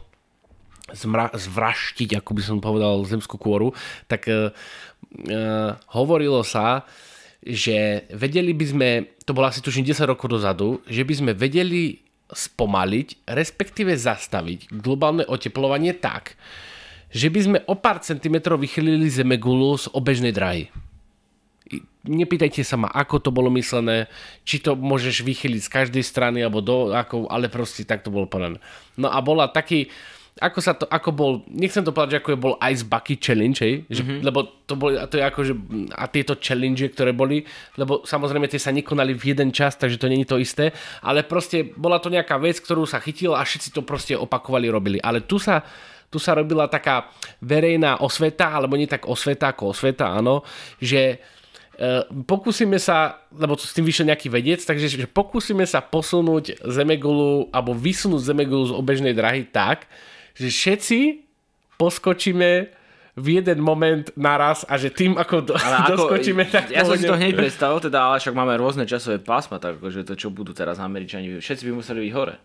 [0.96, 3.76] zmra- zvraštiť, ako by som povedal, zemskú kôru,
[4.08, 6.88] tak uh, uh, hovorilo sa,
[7.46, 8.90] že vedeli by sme,
[9.22, 15.22] to bolo asi tuším 10 rokov dozadu, že by sme vedeli spomaliť, respektíve zastaviť globálne
[15.30, 16.34] oteplovanie tak,
[17.16, 20.68] že by sme o pár centimetrov vychylili Zemegulu z obežnej drahy.
[22.06, 24.12] Nepýtajte sa ma, ako to bolo myslené,
[24.44, 28.28] či to môžeš vychyliť z každej strany, alebo do, ako, ale proste tak to bolo
[28.28, 28.60] povedané.
[29.00, 29.90] No a bola taký,
[30.36, 33.58] ako sa to, ako bol, nechcem to povedať, že ako je bol Ice Bucket Challenge,
[33.58, 33.88] hej?
[33.88, 34.20] Že, mm-hmm.
[34.20, 35.54] lebo to boli, a to je ako, že,
[35.96, 37.48] a tieto challenge, ktoré boli,
[37.80, 41.64] lebo samozrejme tie sa nekonali v jeden čas, takže to není to isté, ale proste
[41.80, 45.00] bola to nejaká vec, ktorú sa chytila a všetci to proste opakovali, robili.
[45.00, 45.64] Ale tu sa,
[46.10, 47.10] tu sa robila taká
[47.42, 50.42] verejná osveta, alebo nie tak osveta ako osveta, áno,
[50.80, 51.20] že
[51.76, 57.52] Uh, pokúsime sa, lebo s tým vyšiel nejaký vedec, takže že pokúsime sa posunúť Zemegulu
[57.52, 59.84] alebo vysunúť Zemegulu z obežnej drahy tak,
[60.40, 61.28] že všetci
[61.76, 62.72] poskočíme
[63.16, 66.96] v jeden moment naraz a že tým ako, do, ale ako doskočíme tak Ja som
[66.96, 70.32] si to hneď predstavil, teda, ale však máme rôzne časové pásma, tak že to čo
[70.32, 72.36] budú teraz Američani, všetci by museli byť hore.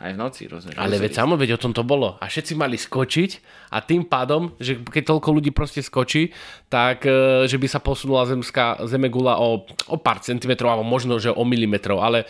[0.00, 0.80] Aj v noci, rozumiem.
[0.80, 2.16] Ale veď samo, veď o tom to bolo.
[2.24, 3.30] A všetci mali skočiť
[3.68, 6.32] a tým pádom, že keď toľko ľudí proste skočí,
[6.72, 11.28] tak e, že by sa posunula zemská zemegula o, o pár centimetrov, alebo možno, že
[11.28, 12.24] o milimetrov, ale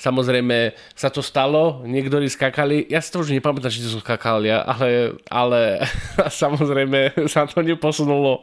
[0.00, 4.48] Samozrejme sa to stalo, niektorí skakali, ja si to už nepamätám, či to sú skakali,
[4.48, 5.84] ale, ale
[6.42, 8.40] samozrejme sa to neposunulo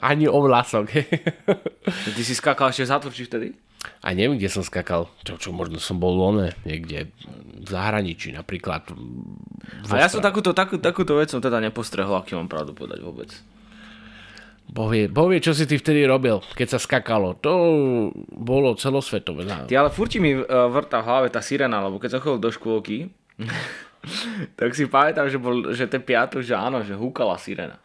[0.00, 0.88] ani o vlasok.
[2.16, 3.48] Ty si skakal ešte v vtedy?
[4.02, 5.12] A neviem, kde som skakal.
[5.22, 7.12] Čo, čo možno som bol one, niekde
[7.62, 8.88] v zahraničí napríklad.
[9.92, 13.30] A ja som takúto, takú, takúto vec som teda nepostrehol, aký mám pravdu povedať vôbec.
[14.68, 17.40] Boh vie, boh vie, čo si ty vtedy robil, keď sa skakalo.
[17.40, 17.52] To
[18.36, 19.48] bolo celosvetové.
[19.64, 22.50] Ty ale furti mi uh, vrta v hlave tá sirena, lebo keď som chodil do
[22.52, 23.08] škôlky,
[24.60, 27.80] tak si pamätám, že, bol, že ten piatok, že áno, že húkala sirena.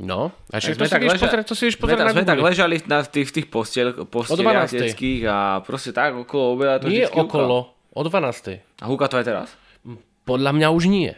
[0.00, 2.78] No, a čo to, si leža- pozrieť, to si vieš pozrieť na Sme tak ležali
[2.86, 7.74] na tých, v tých postiel, posteliach detských a proste tak okolo obeda to Nie okolo,
[7.90, 8.80] o 12.
[8.80, 9.48] A húka to aj teraz?
[10.24, 11.12] Podľa mňa už nie.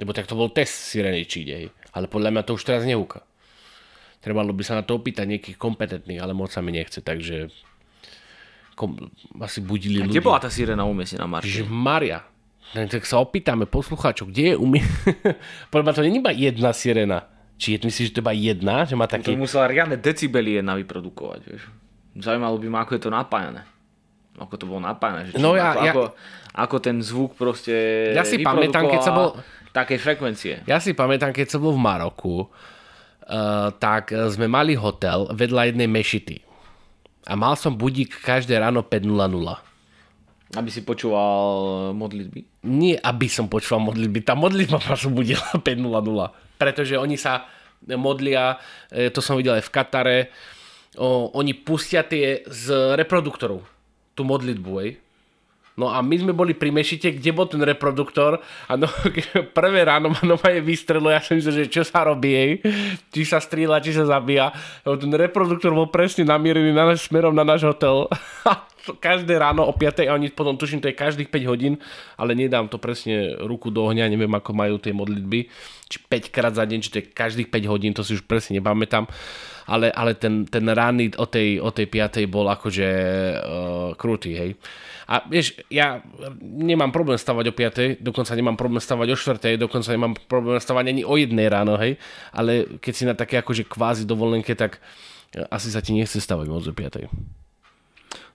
[0.00, 1.64] Lebo tak to bol test sireny či dej.
[1.92, 3.22] Ale podľa mňa to už teraz nehúka.
[4.18, 7.54] Trebalo by sa na to opýtať nejakých kompetentných, ale moc sa mi nechce, takže
[8.74, 8.98] kom,
[9.38, 10.18] asi budili ľudí.
[10.18, 11.50] Kde bola tá sirena umiestnená, Martin?
[11.50, 12.26] Že Maria.
[12.74, 14.82] Tak sa opýtame poslucháčov, kde je umie...
[15.72, 17.30] Podľa to nie iba jedna sirena.
[17.58, 18.86] Či je, myslíš, že to iba jedna?
[18.86, 19.34] Že má taký...
[19.34, 21.66] To musela riadne decibely jedna vyprodukovať, vieš.
[22.18, 23.66] Zaujímalo by ma, ako je to napájané.
[24.38, 25.34] Ako to bolo napájané.
[25.34, 25.92] Že no ja, ako, ja...
[25.92, 26.02] Ako,
[26.54, 27.74] ako ten zvuk proste
[28.14, 29.34] Ja si pamätám, keď sa bol...
[29.74, 30.64] Také frekvencie.
[30.64, 32.48] Ja si pamätám, keď som bol v Maroku,
[33.78, 36.36] tak sme mali hotel vedľa jednej mešity.
[37.28, 40.56] A mal som budík každé ráno 5.00.
[40.56, 42.64] Aby si počúval modlitby?
[42.64, 44.24] Nie, aby som počúval modlitby.
[44.24, 46.56] Tá modlitba ma budila 5.00.
[46.56, 47.44] Pretože oni sa
[47.84, 48.56] modlia,
[49.12, 50.18] to som videl aj v Katare,
[50.98, 53.62] o, oni pustia tie z reproduktorov,
[54.18, 54.98] tú modlitbu, hej.
[55.78, 58.90] No a my sme boli pri Mešite, kde bol ten reproduktor a no,
[59.58, 62.50] prvé ráno ma je vystrelo, ja som myslel, že čo sa robí, hej?
[63.14, 64.50] či sa strieľa, či sa zabíja.
[64.82, 68.10] No, ten reproduktor bol presne namierený na náš, smerom na náš hotel.
[68.96, 70.08] Každé ráno o 5.
[70.08, 71.76] a oni potom tuším, to je každých 5 hodín,
[72.16, 75.52] ale nedám to presne ruku do ohňa, neviem ako majú tie modlitby,
[75.92, 78.56] či 5 krát za deň, či to je každých 5 hodín, to si už presne
[78.62, 79.04] nepamätám
[79.68, 82.24] ale, ale ten, ten ranný o tej, o tej 5.
[82.24, 84.50] bol akože uh, krutý, hej.
[85.08, 86.00] A vieš, ja
[86.40, 90.84] nemám problém stavať o 5, dokonca nemám problém stavať o 4, dokonca nemám problém stavať
[90.88, 92.00] ani o 1 ráno, hej.
[92.32, 94.80] Ale keď si na také akože kvázi dovolenke, tak
[95.52, 97.47] asi sa ti nechce stavať moc o 5.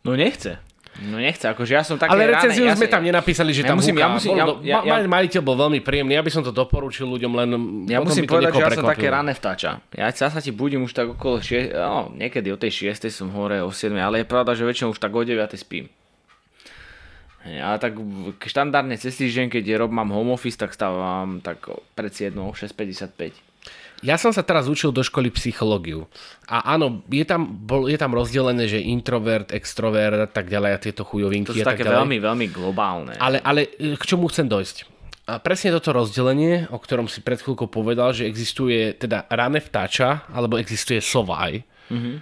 [0.03, 0.59] No nechce.
[1.01, 3.97] No nechce, akože ja som také Ale recenziu sme tam nenapísali, že ja tam musím,
[3.97, 7.31] ja musím, bol, ja, ja, majiteľ bol veľmi príjemný, ja by som to doporučil ľuďom,
[7.33, 7.49] len
[7.89, 9.81] Ja musím povedať, že ja som také rané vtáča.
[9.97, 13.65] Ja sa ti budím už tak okolo 6, no, niekedy o tej 6 som hore,
[13.65, 15.89] o 7, ale je pravda, že väčšinou už tak o 9 spím.
[17.43, 17.97] Ja tak
[18.39, 23.52] štandardne cez týždeň, keď rob mám home office, tak stávam tak pred 7, 6.55.
[24.03, 26.11] Ja som sa teraz učil do školy psychológiu.
[26.51, 30.77] A áno, je tam, bol, je tam rozdelené, že introvert, extrovert a tak ďalej a
[30.77, 31.55] tieto chujovinky.
[31.55, 32.03] To sú také ďalej.
[32.03, 33.15] veľmi, veľmi globálne.
[33.15, 34.91] Ale, ale e, k čomu chcem dojsť?
[35.23, 40.27] A presne toto rozdelenie, o ktorom si pred chvíľkou povedal, že existuje teda rané vtáča,
[40.27, 42.15] alebo existuje sovaj, mm-hmm.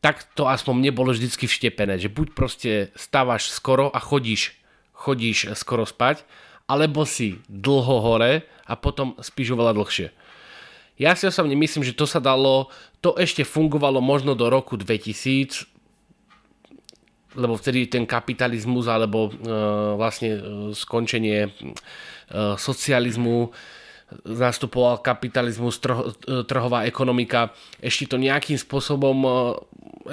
[0.00, 4.56] tak to aspoň mne bolo vždycky vštepené, že buď proste stávaš skoro a chodíš,
[4.96, 6.24] chodíš skoro spať,
[6.64, 10.08] alebo si dlho hore a potom spíš oveľa dlhšie.
[10.94, 12.70] Ja si osobne myslím, že to sa dalo,
[13.02, 15.66] to ešte fungovalo možno do roku 2000,
[17.34, 19.30] lebo vtedy ten kapitalizmus alebo e,
[19.98, 21.50] vlastne e, skončenie e,
[22.54, 23.50] socializmu
[24.22, 27.50] nastupoval kapitalizmus, trh, e, trhová ekonomika,
[27.82, 29.30] ešte to nejakým spôsobom e,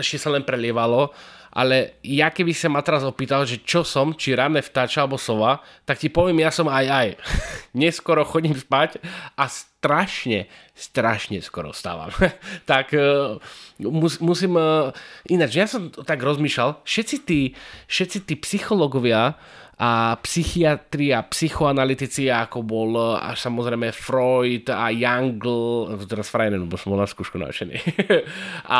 [0.02, 1.14] ešte sa len prelievalo
[1.52, 5.60] ale ja keby sa ma teraz opýtal, že čo som, či ranné vtáča alebo sova,
[5.84, 7.08] tak ti poviem, ja som aj aj.
[7.80, 9.04] Neskoro chodím spať
[9.36, 12.12] a strašne, strašne skoro stávam.
[12.72, 13.36] tak uh,
[13.84, 14.56] mus, musím...
[14.56, 14.96] Uh,
[15.28, 17.54] ináč, ja som tak rozmýšľal, všetci tí,
[17.92, 19.36] všetci tí psychológovia,
[19.82, 27.02] a psychiatria, psychoanalytici, ako bol až samozrejme Freud a Jungl, teraz Freinen, bo som bol
[27.02, 27.82] na skúšku naučený.
[28.70, 28.80] a,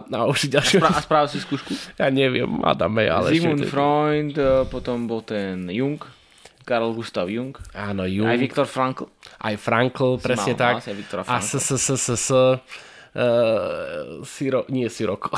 [0.00, 0.80] a už ďalšie...
[0.80, 1.76] A, správil si skúšku?
[2.00, 3.36] Ja neviem, Adame, ale...
[3.36, 3.76] Sigmund ešte...
[3.76, 6.00] Freud, e, potom bol ten Jung,
[6.64, 7.52] Karl Gustav Jung.
[7.76, 8.32] Áno, Jung.
[8.32, 9.04] Aj Viktor Frankl.
[9.36, 10.80] Aj Frankl, presne tak.
[11.28, 12.30] A s, s, s, s, s,
[13.18, 15.32] Uh, Siro, nie Siroko.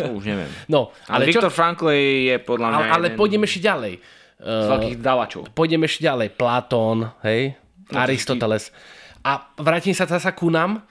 [0.00, 0.48] to už neviem.
[0.72, 1.54] No, ale, ale Viktor čo...
[1.54, 2.78] Frankl je podľa mňa...
[2.82, 3.18] Ale, ale jeden...
[3.20, 3.94] pôjdeme ešte ďalej.
[4.42, 5.54] Z veľkých davačov.
[5.54, 6.34] Pôjdeme ešte ďalej.
[6.34, 7.54] Platón, hej?
[7.94, 8.74] No, Aristoteles.
[9.22, 10.82] A vrátim sa zasa ku nám.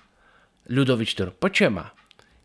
[0.72, 1.36] Ľudovič Tur.
[1.36, 1.92] Počujem ma.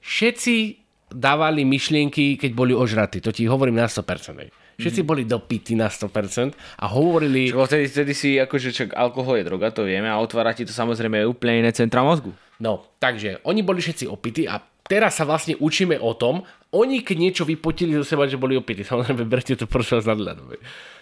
[0.03, 3.23] Všetci dávali myšlienky, keď boli ožratí.
[3.23, 4.43] To ti hovorím na 100%.
[4.43, 4.51] Hej.
[4.77, 5.09] Všetci mm-hmm.
[5.09, 7.49] boli dopity na 100% a hovorili...
[7.49, 10.75] Čo, vtedy, vtedy si, akože čak, alkohol je droga, to vieme, a otvára ti to
[10.77, 12.37] samozrejme úplne iné centra mozgu.
[12.61, 16.45] No, takže oni boli všetci opity a teraz sa vlastne učíme o tom,
[16.77, 20.61] oni keď niečo vypotili zo seba, že boli opity, samozrejme berte to prosím vás nadľadové.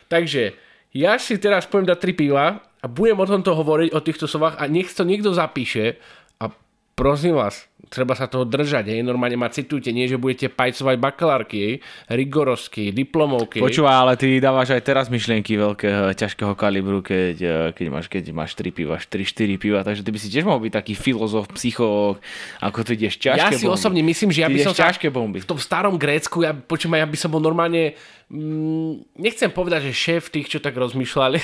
[0.09, 0.55] Takže
[0.95, 4.63] ja si teraz poviem dať tri piva a budem o tomto hovoriť, o týchto slovách
[4.63, 5.99] a nech to niekto zapíše
[6.39, 6.53] a
[6.95, 11.57] prosím vás, treba sa toho držať, hej, normálne ma citujte, nie, že budete pajcovať bakalárky,
[11.59, 11.75] hej,
[12.09, 13.61] rigorovsky, diplomovky.
[13.61, 18.25] Počúva, ale ty dávaš aj teraz myšlienky veľkého, ťažkého kalibru, keď, eh, keď, máš, keď
[18.33, 22.21] máš 3 piva, 4-4 piva, takže ty by si tiež mohol byť taký filozof, psychológ,
[22.61, 23.77] ako ty ideš ťažké Ja si bomby.
[23.77, 25.45] osobne myslím, že ja by som ťažké bomby.
[25.45, 29.93] v tom starom Grécku, ja, počujem, ja by som bol normálne Mm, nechcem povedať, že
[29.93, 31.39] šéf tých, čo tak rozmýšľali,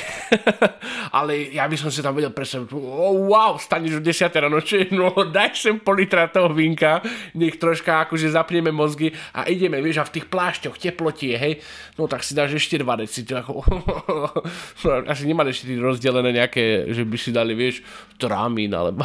[1.21, 4.65] ale ja by som si tam vedel predstaviť, oh, wow, staneš v 10 ráno,
[4.97, 7.05] no daj sem pol litra toho vinka,
[7.37, 11.61] nech troška akože zapneme mozgy a ideme, vieš, a v tých plášťoch teplotie, hej,
[11.99, 13.61] no tak si dáš ešte 2 deci, ako,
[15.13, 17.83] asi nemali ešte rozdelené nejaké, že by si dali, vieš,
[18.17, 19.05] trámin, alebo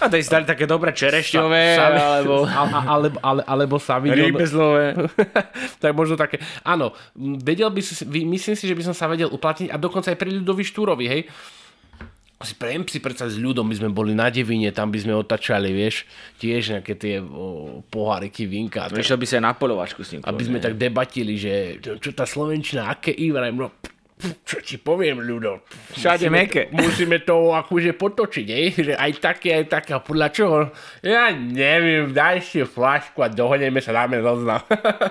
[0.00, 2.46] a to si dali také dobré čerešťové, Sa, alebo...
[2.90, 4.30] Alebo, ale, alebo savidel...
[4.30, 4.94] Rybezlové.
[5.82, 6.38] tak možno také.
[6.62, 10.18] Áno, vedel by si, myslím si, že by som sa vedel uplatniť a dokonca aj
[10.18, 11.22] pri ľudovi Štúrovi, hej.
[12.40, 15.76] Si prejem si predsa s ľudom, my sme boli na Devine, tam by sme otačali,
[15.76, 16.08] vieš,
[16.40, 18.88] tiež nejaké tie o, poháriky, vinka.
[18.88, 20.24] Vyšiel by sa aj na polovačku s ním.
[20.24, 23.68] Aby sme tak debatili, že čo tá Slovenčina, aké Ivraj, no
[24.44, 25.64] čo ti poviem, ľudo.
[25.96, 26.68] Všade meke.
[26.72, 28.66] Musíme to akože potočiť, ej?
[28.76, 29.90] že aj také, aj také.
[29.96, 30.58] A podľa čoho?
[31.00, 34.60] Ja neviem, daj si flašku a dohodneme sa, dáme zoznam.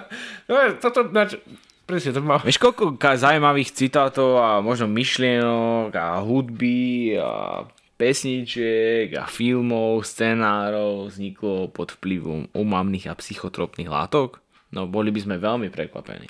[0.49, 1.41] no, toto, nač-
[1.89, 2.37] presne, to má...
[2.45, 7.65] Vieš, koľko zaujímavých citátov a možno myšlienok a hudby a
[7.97, 14.37] pesničiek a filmov, scenárov vzniklo pod vplyvom umamných a psychotropných látok?
[14.69, 16.29] No boli by sme veľmi prekvapení.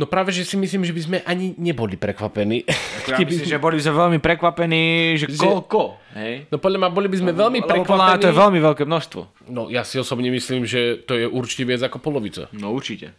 [0.00, 2.64] No práve, že si myslím, že by sme ani neboli prekvapení.
[3.04, 4.82] Ja myslím, že boli by sme veľmi prekvapení,
[5.20, 5.36] že, že...
[5.36, 6.00] koľko.
[6.16, 6.48] Hej?
[6.48, 8.22] No podľa mňa boli by sme veľmi Lebo prekvapení.
[8.24, 9.20] to je veľmi veľké množstvo.
[9.52, 12.48] No ja si osobne myslím, že to je určite viac ako polovica.
[12.56, 13.12] No určite.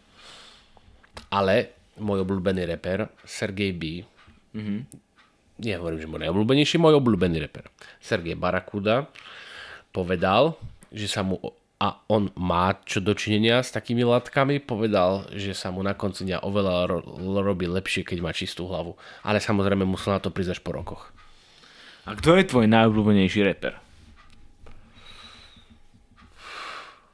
[1.32, 4.04] Ale môj obľúbený reper, Sergej B,
[4.52, 4.78] mm-hmm.
[5.64, 7.72] nehovorím, že môj najobľúbenejší, môj obľúbený reper,
[8.04, 9.08] Sergej Barakuda,
[9.96, 10.60] povedal,
[10.92, 11.40] že sa mu
[11.82, 16.46] a on má čo dočinenia s takými látkami, povedal, že sa mu na konci dňa
[16.46, 17.02] oveľa ro-
[17.42, 18.94] robí lepšie, keď má čistú hlavu.
[19.26, 21.10] Ale samozrejme musel na to prísť až po rokoch.
[22.06, 23.81] A kto je tvoj najobľúbenejší reper?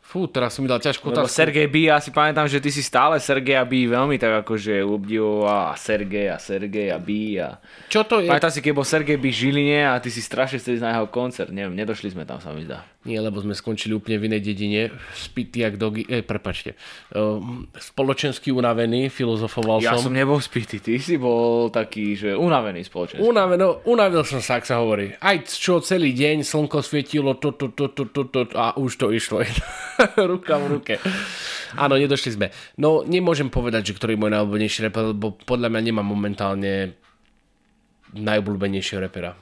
[0.09, 1.29] Fú, teraz si mi dal ťažkú otázku.
[1.29, 5.69] Sergej B, ja si pamätám, že ty si stále Sergeja B veľmi tak akože obdivoval
[5.69, 7.61] a Sergej a Sergej a B a...
[7.93, 8.33] Čo to je?
[8.33, 11.53] Pamätám si, keď bol Sergej B Žiline a ty si strašne chceli na jeho koncert.
[11.53, 12.89] Neviem, nedošli sme tam, sa mi zdá.
[13.05, 14.93] Nie, lebo sme skončili úplne v inej dedine.
[15.13, 16.77] Spity jak dogy, eh, prepačte.
[17.13, 20.01] Uh, spoločensky unavený, filozofoval ja som.
[20.01, 23.25] Ja som nebol spity, ty si bol taký, že unavený spoločensky.
[23.25, 25.15] Unaveno, unavil som sa, ak sa hovorí.
[25.21, 29.09] Aj čo celý deň slnko svietilo, to, to, to, to, to, to, a už to
[29.09, 29.41] išlo.
[30.31, 30.95] Ruka v ruke.
[31.77, 32.47] Áno, nedošli sme.
[32.79, 36.97] No, nemôžem povedať, že ktorý je môj najobľúbenejší reper, lebo podľa mňa nemám momentálne
[38.15, 39.37] najobľúbenejšieho repera.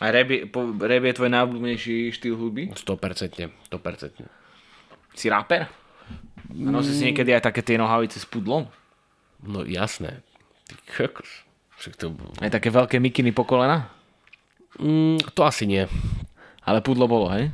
[0.00, 2.72] A rap je, po, rap je tvoj najobľúbenejší štýl hudby?
[2.72, 4.28] 100%, 100%.
[5.16, 5.68] Si rapper?
[6.52, 8.68] A nosí si niekedy aj také tie nohavice s pudlom?
[9.44, 10.20] No jasné.
[10.68, 11.28] Ty kokos.
[11.76, 12.16] Však to...
[12.40, 13.92] Aj také veľké mikiny po kolena?
[14.80, 15.84] Mm, to asi nie.
[16.64, 17.52] Ale pudlo bolo, hej?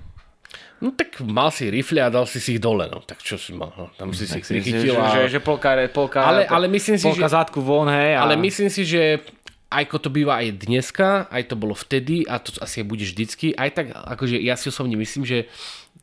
[0.82, 2.98] No tak mal si rifle a dal si si ich dole, no.
[3.06, 3.70] Tak čo si mal?
[3.78, 5.14] No, tam si tak si ich chytil a...
[5.14, 7.38] Že, že polka, polka, ale, ale myslím si, polka že...
[7.38, 8.18] zátku von, hej.
[8.18, 8.26] A...
[8.26, 9.22] Ale myslím si, že
[9.70, 13.54] ako to býva aj dneska, aj to bolo vtedy a to asi bude vždycky.
[13.54, 15.46] Aj tak, akože ja si osobne myslím, že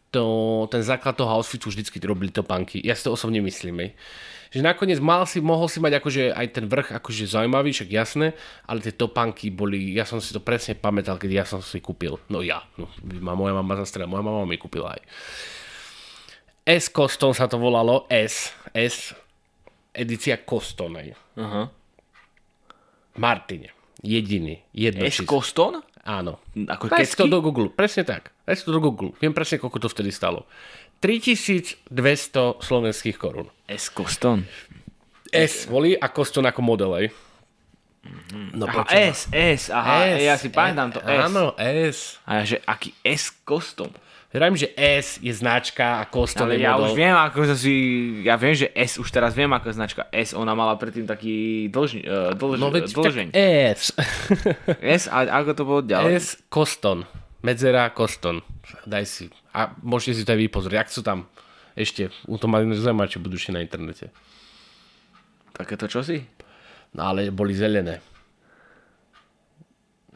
[0.10, 2.82] to, ten základ toho outfitu vždycky robili topánky.
[2.82, 3.90] Ja si to osobne myslím, aj.
[4.50, 8.34] Že nakoniec mal si, mohol si mať akože aj ten vrch akože zaujímavý, však jasné,
[8.66, 12.18] ale tie topánky boli, ja som si to presne pamätal, keď ja som si kúpil.
[12.34, 12.90] No ja, no,
[13.22, 15.02] moja mama zastrela, moja mama mi kúpila aj.
[16.66, 19.14] S Coston sa to volalo, S, S,
[19.94, 21.08] edícia Coston aj.
[21.38, 21.66] Uh-huh.
[23.22, 23.70] Martine.
[24.02, 24.64] Jediný.
[24.74, 25.22] Jedno S.
[25.26, 25.82] Coston?
[26.08, 26.42] Áno.
[26.56, 27.70] Ako to do Google.
[27.70, 28.34] Presne tak.
[28.48, 29.14] Daj to do Google.
[29.22, 30.50] Viem presne, koľko to vtedy stalo.
[31.00, 33.48] 3200 slovenských korún.
[33.68, 33.88] S.
[33.92, 34.44] Coston.
[35.32, 37.08] S boli a Coston ako model, aj.
[38.56, 41.20] No, aha, S, S, aha, S, ja si pamätám to S.
[41.30, 41.98] Áno, S.
[42.24, 43.92] A ja, že aký S Coston?
[44.30, 46.86] Viem, že S je značka a Coston Ale je ja model.
[46.86, 47.74] už viem, ako si,
[48.22, 51.90] ja viem, že S, už teraz viem, ako značka S, ona mala predtým taký dlž,
[52.06, 53.28] uh, dlž, no, veď, dlžeň.
[53.34, 53.90] S.
[54.80, 56.14] S, a ako to bolo ďalej?
[56.14, 57.10] S, Coston.
[57.42, 58.46] Medzera, Coston.
[58.86, 59.26] Daj si.
[59.60, 60.80] A môžete si to aj vypozrieť.
[60.80, 61.28] Ak sú tam
[61.76, 64.08] ešte, u to mali zaujímavé, čo budú na internete.
[65.52, 66.24] Takéto čosi?
[66.96, 68.00] No ale boli zelené.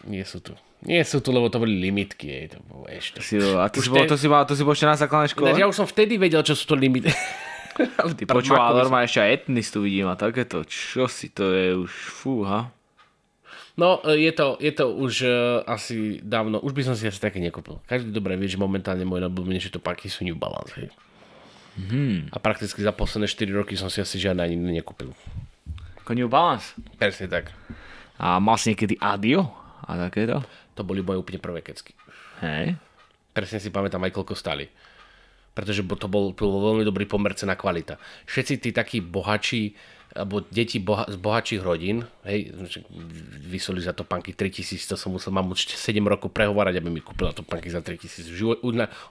[0.08, 0.56] Nie sú tu.
[0.84, 2.27] Nie sú tu, lebo to boli limitky.
[2.27, 3.23] Jej, to bolo ešte.
[3.23, 5.56] Si, a ty si, bol, to, si mal, to si bol ešte na základnej škole?
[5.56, 7.12] Ja už som vtedy vedel, čo sú to limity.
[7.73, 10.62] Ty počúval normálne ešte aj etnistu vidím a takéto.
[10.62, 12.69] Čo si to je už, fúha.
[13.73, 15.33] No, je to, je to už uh,
[15.65, 17.81] asi dávno, už by som si asi také nekúpil.
[17.89, 20.77] Každý dobre vie, že momentálne môj najblúbenejšie topáky sú New Balance.
[20.77, 20.93] Hej.
[21.73, 22.29] Hmm.
[22.29, 25.09] A prakticky za posledné 4 roky som si asi žiadne ani nekúpil.
[26.05, 26.77] Ako New Balance?
[27.01, 27.49] Presne tak.
[28.21, 29.49] A mal si niekedy Adio?
[29.89, 30.45] A takéto?
[30.73, 31.93] to boli moje úplne prvé kecky.
[32.41, 32.77] Hej.
[33.33, 34.69] Presne si pamätám aj koľko stali.
[35.53, 38.01] Pretože to bol, bol veľmi dobrý pomer cena kvalita.
[38.25, 39.77] Všetci tí takí bohači,
[40.13, 42.54] alebo deti boha, z bohatších rodín, hej,
[43.43, 47.02] vysoli za to panky 3000, to som musel, mám určite 7 rokov prehovárať, aby mi
[47.02, 48.30] kúpila to panky za 3000.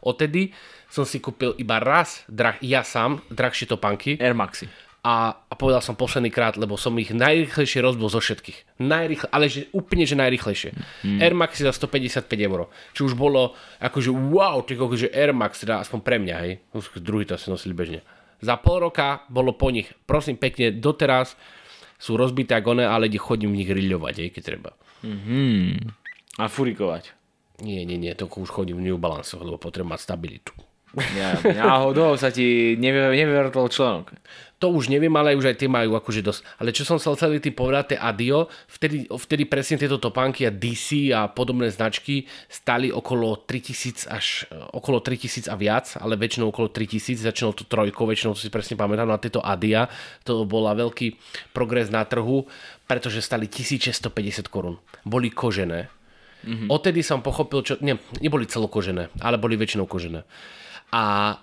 [0.06, 0.54] Odtedy
[0.86, 4.14] som si kúpil iba raz, drah, ja sám, drahšie panky.
[4.22, 4.70] Air Maxi
[5.02, 8.78] a, a povedal som posledný krát, lebo som ich najrychlejšie rozbil zo všetkých.
[8.78, 10.70] Najrychle, ale že, úplne, že najrychlejšie.
[11.02, 11.18] Mm.
[11.18, 12.70] Air Max za 155 eur.
[12.94, 16.52] Či už bolo akože wow, ty že Air Max, teda aspoň pre mňa, hej.
[17.02, 18.06] Druhý to asi nosili bežne.
[18.42, 21.38] Za pol roka bolo po nich, prosím pekne, doteraz
[22.02, 24.70] sú rozbité ako one, ale chodím v nich riľovať, hej, keď treba.
[25.06, 26.42] Mm-hmm.
[26.42, 27.14] A furikovať.
[27.62, 30.52] Nie, nie, nie, to už chodím v New Balance, lebo potrebujem mať stabilitu.
[31.16, 34.12] Ja, náhodou sa ti nevyvrtol článok
[34.62, 36.40] to už neviem, ale už aj tie majú akože dosť.
[36.62, 40.54] Ale čo som chcel celý tým povedať, tie Adio, vtedy, vtedy presne tieto topánky a
[40.54, 46.70] DC a podobné značky stali okolo 3000 až okolo 3000 a viac, ale väčšinou okolo
[46.70, 49.90] 3000, začínalo to trojkou, väčšinou to si presne pamätám, na tieto Adia,
[50.22, 51.18] to bola veľký
[51.50, 52.46] progres na trhu,
[52.86, 54.78] pretože stali 1650 korún.
[55.02, 55.90] Boli kožené,
[56.42, 56.74] Mm-hmm.
[56.74, 57.78] Odtedy som pochopil, čo...
[57.78, 60.26] Nie, neboli celokožené, ale boli väčšinou kožené.
[60.92, 61.34] A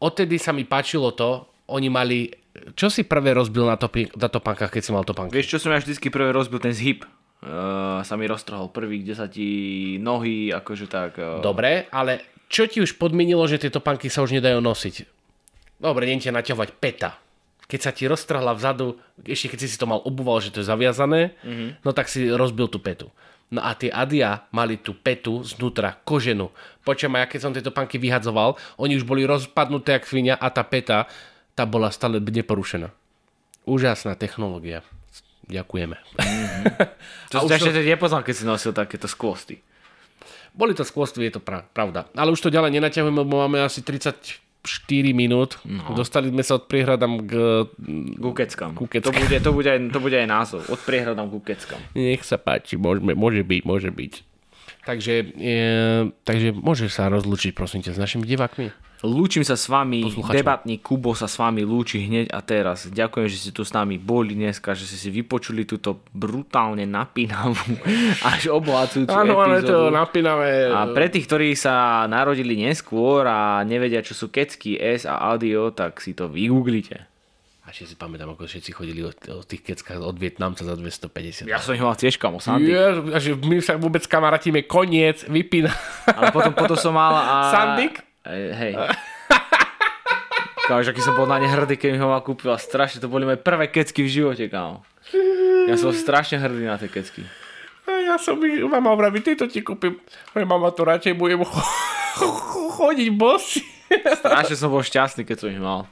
[0.00, 2.32] odtedy sa mi páčilo to, oni mali...
[2.74, 5.36] Čo si prvé rozbil na, topi, na topánkach, keď si mal topánky?
[5.36, 6.58] Vieš, čo som ja vždycky prvé rozbil?
[6.58, 7.04] Ten zhyb.
[7.38, 9.46] Uh, sa mi roztrhol prvý, kde sa ti
[10.02, 11.20] nohy, akože tak...
[11.20, 11.38] Uh...
[11.38, 15.06] Dobre, ale čo ti už podmienilo, že tie topánky sa už nedajú nosiť?
[15.78, 17.14] Dobre, ťa naťahovať peta.
[17.68, 20.66] Keď sa ti roztrhla vzadu, ešte keď si si to mal obúval, že to je
[20.66, 21.84] zaviazané, mm-hmm.
[21.84, 23.12] no tak si rozbil tú petu.
[23.48, 26.52] No a tie Adia mali tú petu znútra, koženú.
[26.84, 30.60] Počujem, ja keď som tieto panky vyhadzoval, oni už boli rozpadnuté jak svinia a tá
[30.60, 31.08] peta,
[31.56, 32.92] tá bola stále neporušená.
[33.64, 34.84] Úžasná technológia.
[35.48, 35.96] Ďakujeme.
[35.96, 36.64] Mm-hmm.
[37.32, 37.80] to a už ešte to...
[37.80, 39.64] nepoznal, keď si nosil takéto skvosty.
[40.52, 42.04] Boli to skvosty, je to pravda.
[42.12, 45.62] Ale už to ďalej nenaťahujeme, lebo máme asi 30 4 minút.
[45.64, 45.94] No.
[45.94, 47.32] Dostali sme sa od priehradám k...
[48.74, 48.84] Ku.
[48.88, 50.60] To, bude, to, bude aj, to bude aj názov.
[50.66, 51.80] Od priehradám ku keckam.
[51.94, 54.12] Nech sa páči, môžeme, môže byť, môže byť.
[54.88, 55.60] Takže, e,
[56.24, 58.72] takže môžeš sa rozlúčiť, prosím ťa, s našimi divákmi?
[59.06, 62.90] Lúčim sa s vami, debatný Kubo sa s vami lúči hneď a teraz.
[62.90, 67.54] Ďakujem, že ste tu s nami boli dneska, že ste si vypočuli túto brutálne napínavú
[68.34, 70.66] až obohacujúcu Áno, ale to napínavé.
[70.74, 75.70] A pre tých, ktorí sa narodili neskôr a nevedia, čo sú kecky S a audio,
[75.70, 77.06] tak si to vygooglite.
[77.68, 81.44] A si pamätám, ako všetci chodili o, o tých keckách od Vietnamca za 250.
[81.44, 82.72] Ja som ich mal tiež kamo, Sandy.
[82.72, 85.68] Ja, že my sa vôbec kamarátime, koniec, vypína.
[86.08, 87.24] Ale potom, potom som mal a...
[87.54, 88.07] Sandik?
[88.28, 88.76] Hej.
[90.68, 92.60] Káš, aký som bol na ne hrdý, keď mi ho ma kúpila.
[92.60, 94.84] Strašne, to boli moje prvé kecky v živote, kámo.
[95.64, 97.24] Ja som strašne hrdý na tie kecky.
[97.88, 99.96] Ja som ich, mama vraví, ty to ti kúpim.
[100.36, 101.40] Mama to radšej budem
[102.76, 103.64] chodiť bosy.
[104.20, 105.88] Strašne som bol šťastný, keď som ich mal.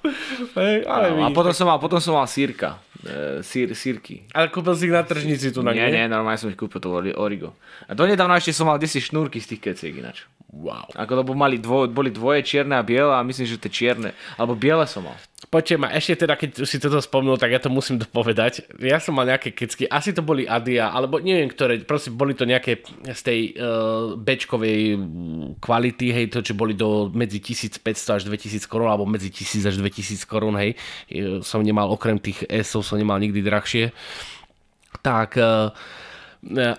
[0.53, 2.77] Hey, ale a potom som mal, potom som mal sírka.
[3.07, 4.27] E, sír, sírky.
[4.35, 6.91] Ale kúpil si ich na tržnici tu na Nie, nie, normálne som ich kúpil, to
[7.17, 7.55] Origo.
[7.87, 10.27] A donedávno ešte som mal 10 šnúrky z tých keciek ináč.
[10.51, 10.89] Wow.
[10.97, 14.57] Ako to mali dvo, boli dvoje čierne a biele a myslím, že tie čierne, alebo
[14.57, 15.17] biele som mal.
[15.47, 18.67] Počujem ma, ešte teda, keď si toto spomnul, tak ja to musím dopovedať.
[18.83, 22.43] Ja som mal nejaké kecky, asi to boli Adia, alebo neviem ktoré, proste boli to
[22.43, 24.99] nejaké z tej uh, bečkovej
[25.63, 27.79] kvality, hej, to, čo boli do medzi 1500
[28.19, 30.75] až 2000 korún, alebo medzi 1000 až 2000 korún, hej.
[31.47, 33.95] Som nemal, okrem tých S-ov som nemal nikdy drahšie.
[35.07, 35.71] Tak uh,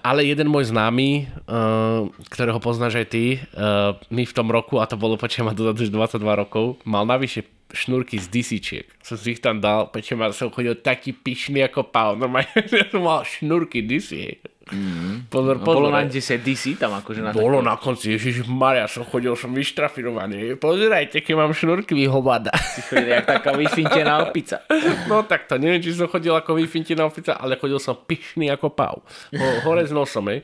[0.03, 4.87] ale jeden môj známy, uh, ktorého poznáš aj ty, uh, my v tom roku, a
[4.87, 8.87] to bolo počujem ma dozadu už 22 rokov, mal navyše šnúrky z DC-čiek.
[9.03, 12.15] Som si ich tam dal, počujem ma som chodil taký pyšný ako pál.
[12.15, 12.47] Normálne
[12.91, 14.39] som mal šnúrky DC.
[14.67, 15.31] Mm.
[15.31, 15.87] Pozor, pozor.
[15.87, 19.55] Bolo na 10 DC tam akože na Bolo na konci, Ježiš Maria, som chodil, som
[19.55, 20.59] vyštrafirovaný.
[20.59, 22.51] Pozerajte, keď mám šnúrky vyhovada.
[22.77, 24.61] Si chodil jak taká vyfintená opica.
[25.07, 28.75] No tak to, neviem, či som chodil ako vyfintená opica, ale chodil som pyšný ako.
[28.77, 30.43] Ho, hore s nosom, hej.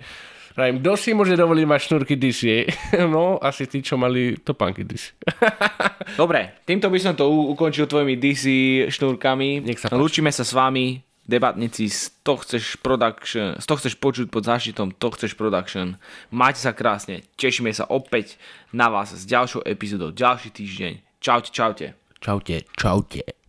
[0.53, 2.41] Rajím, kto si môže dovoliť mať šnúrky DC?
[3.13, 5.17] No, asi tí, čo mali topánky DC.
[6.21, 8.45] Dobre, týmto by som to ukončil tvojimi DC
[8.93, 9.65] šnúrkami.
[9.65, 14.27] Nech sa Lúčime sa s vami debatníci z to chceš production, z to chceš počuť
[14.27, 15.95] pod záštitom to chceš production.
[16.29, 18.35] Majte sa krásne, tešíme sa opäť
[18.75, 20.93] na vás s ďalšou epizódou, ďalší týždeň.
[21.23, 21.87] Čaute, čaute.
[22.19, 23.42] Čaute, čaute.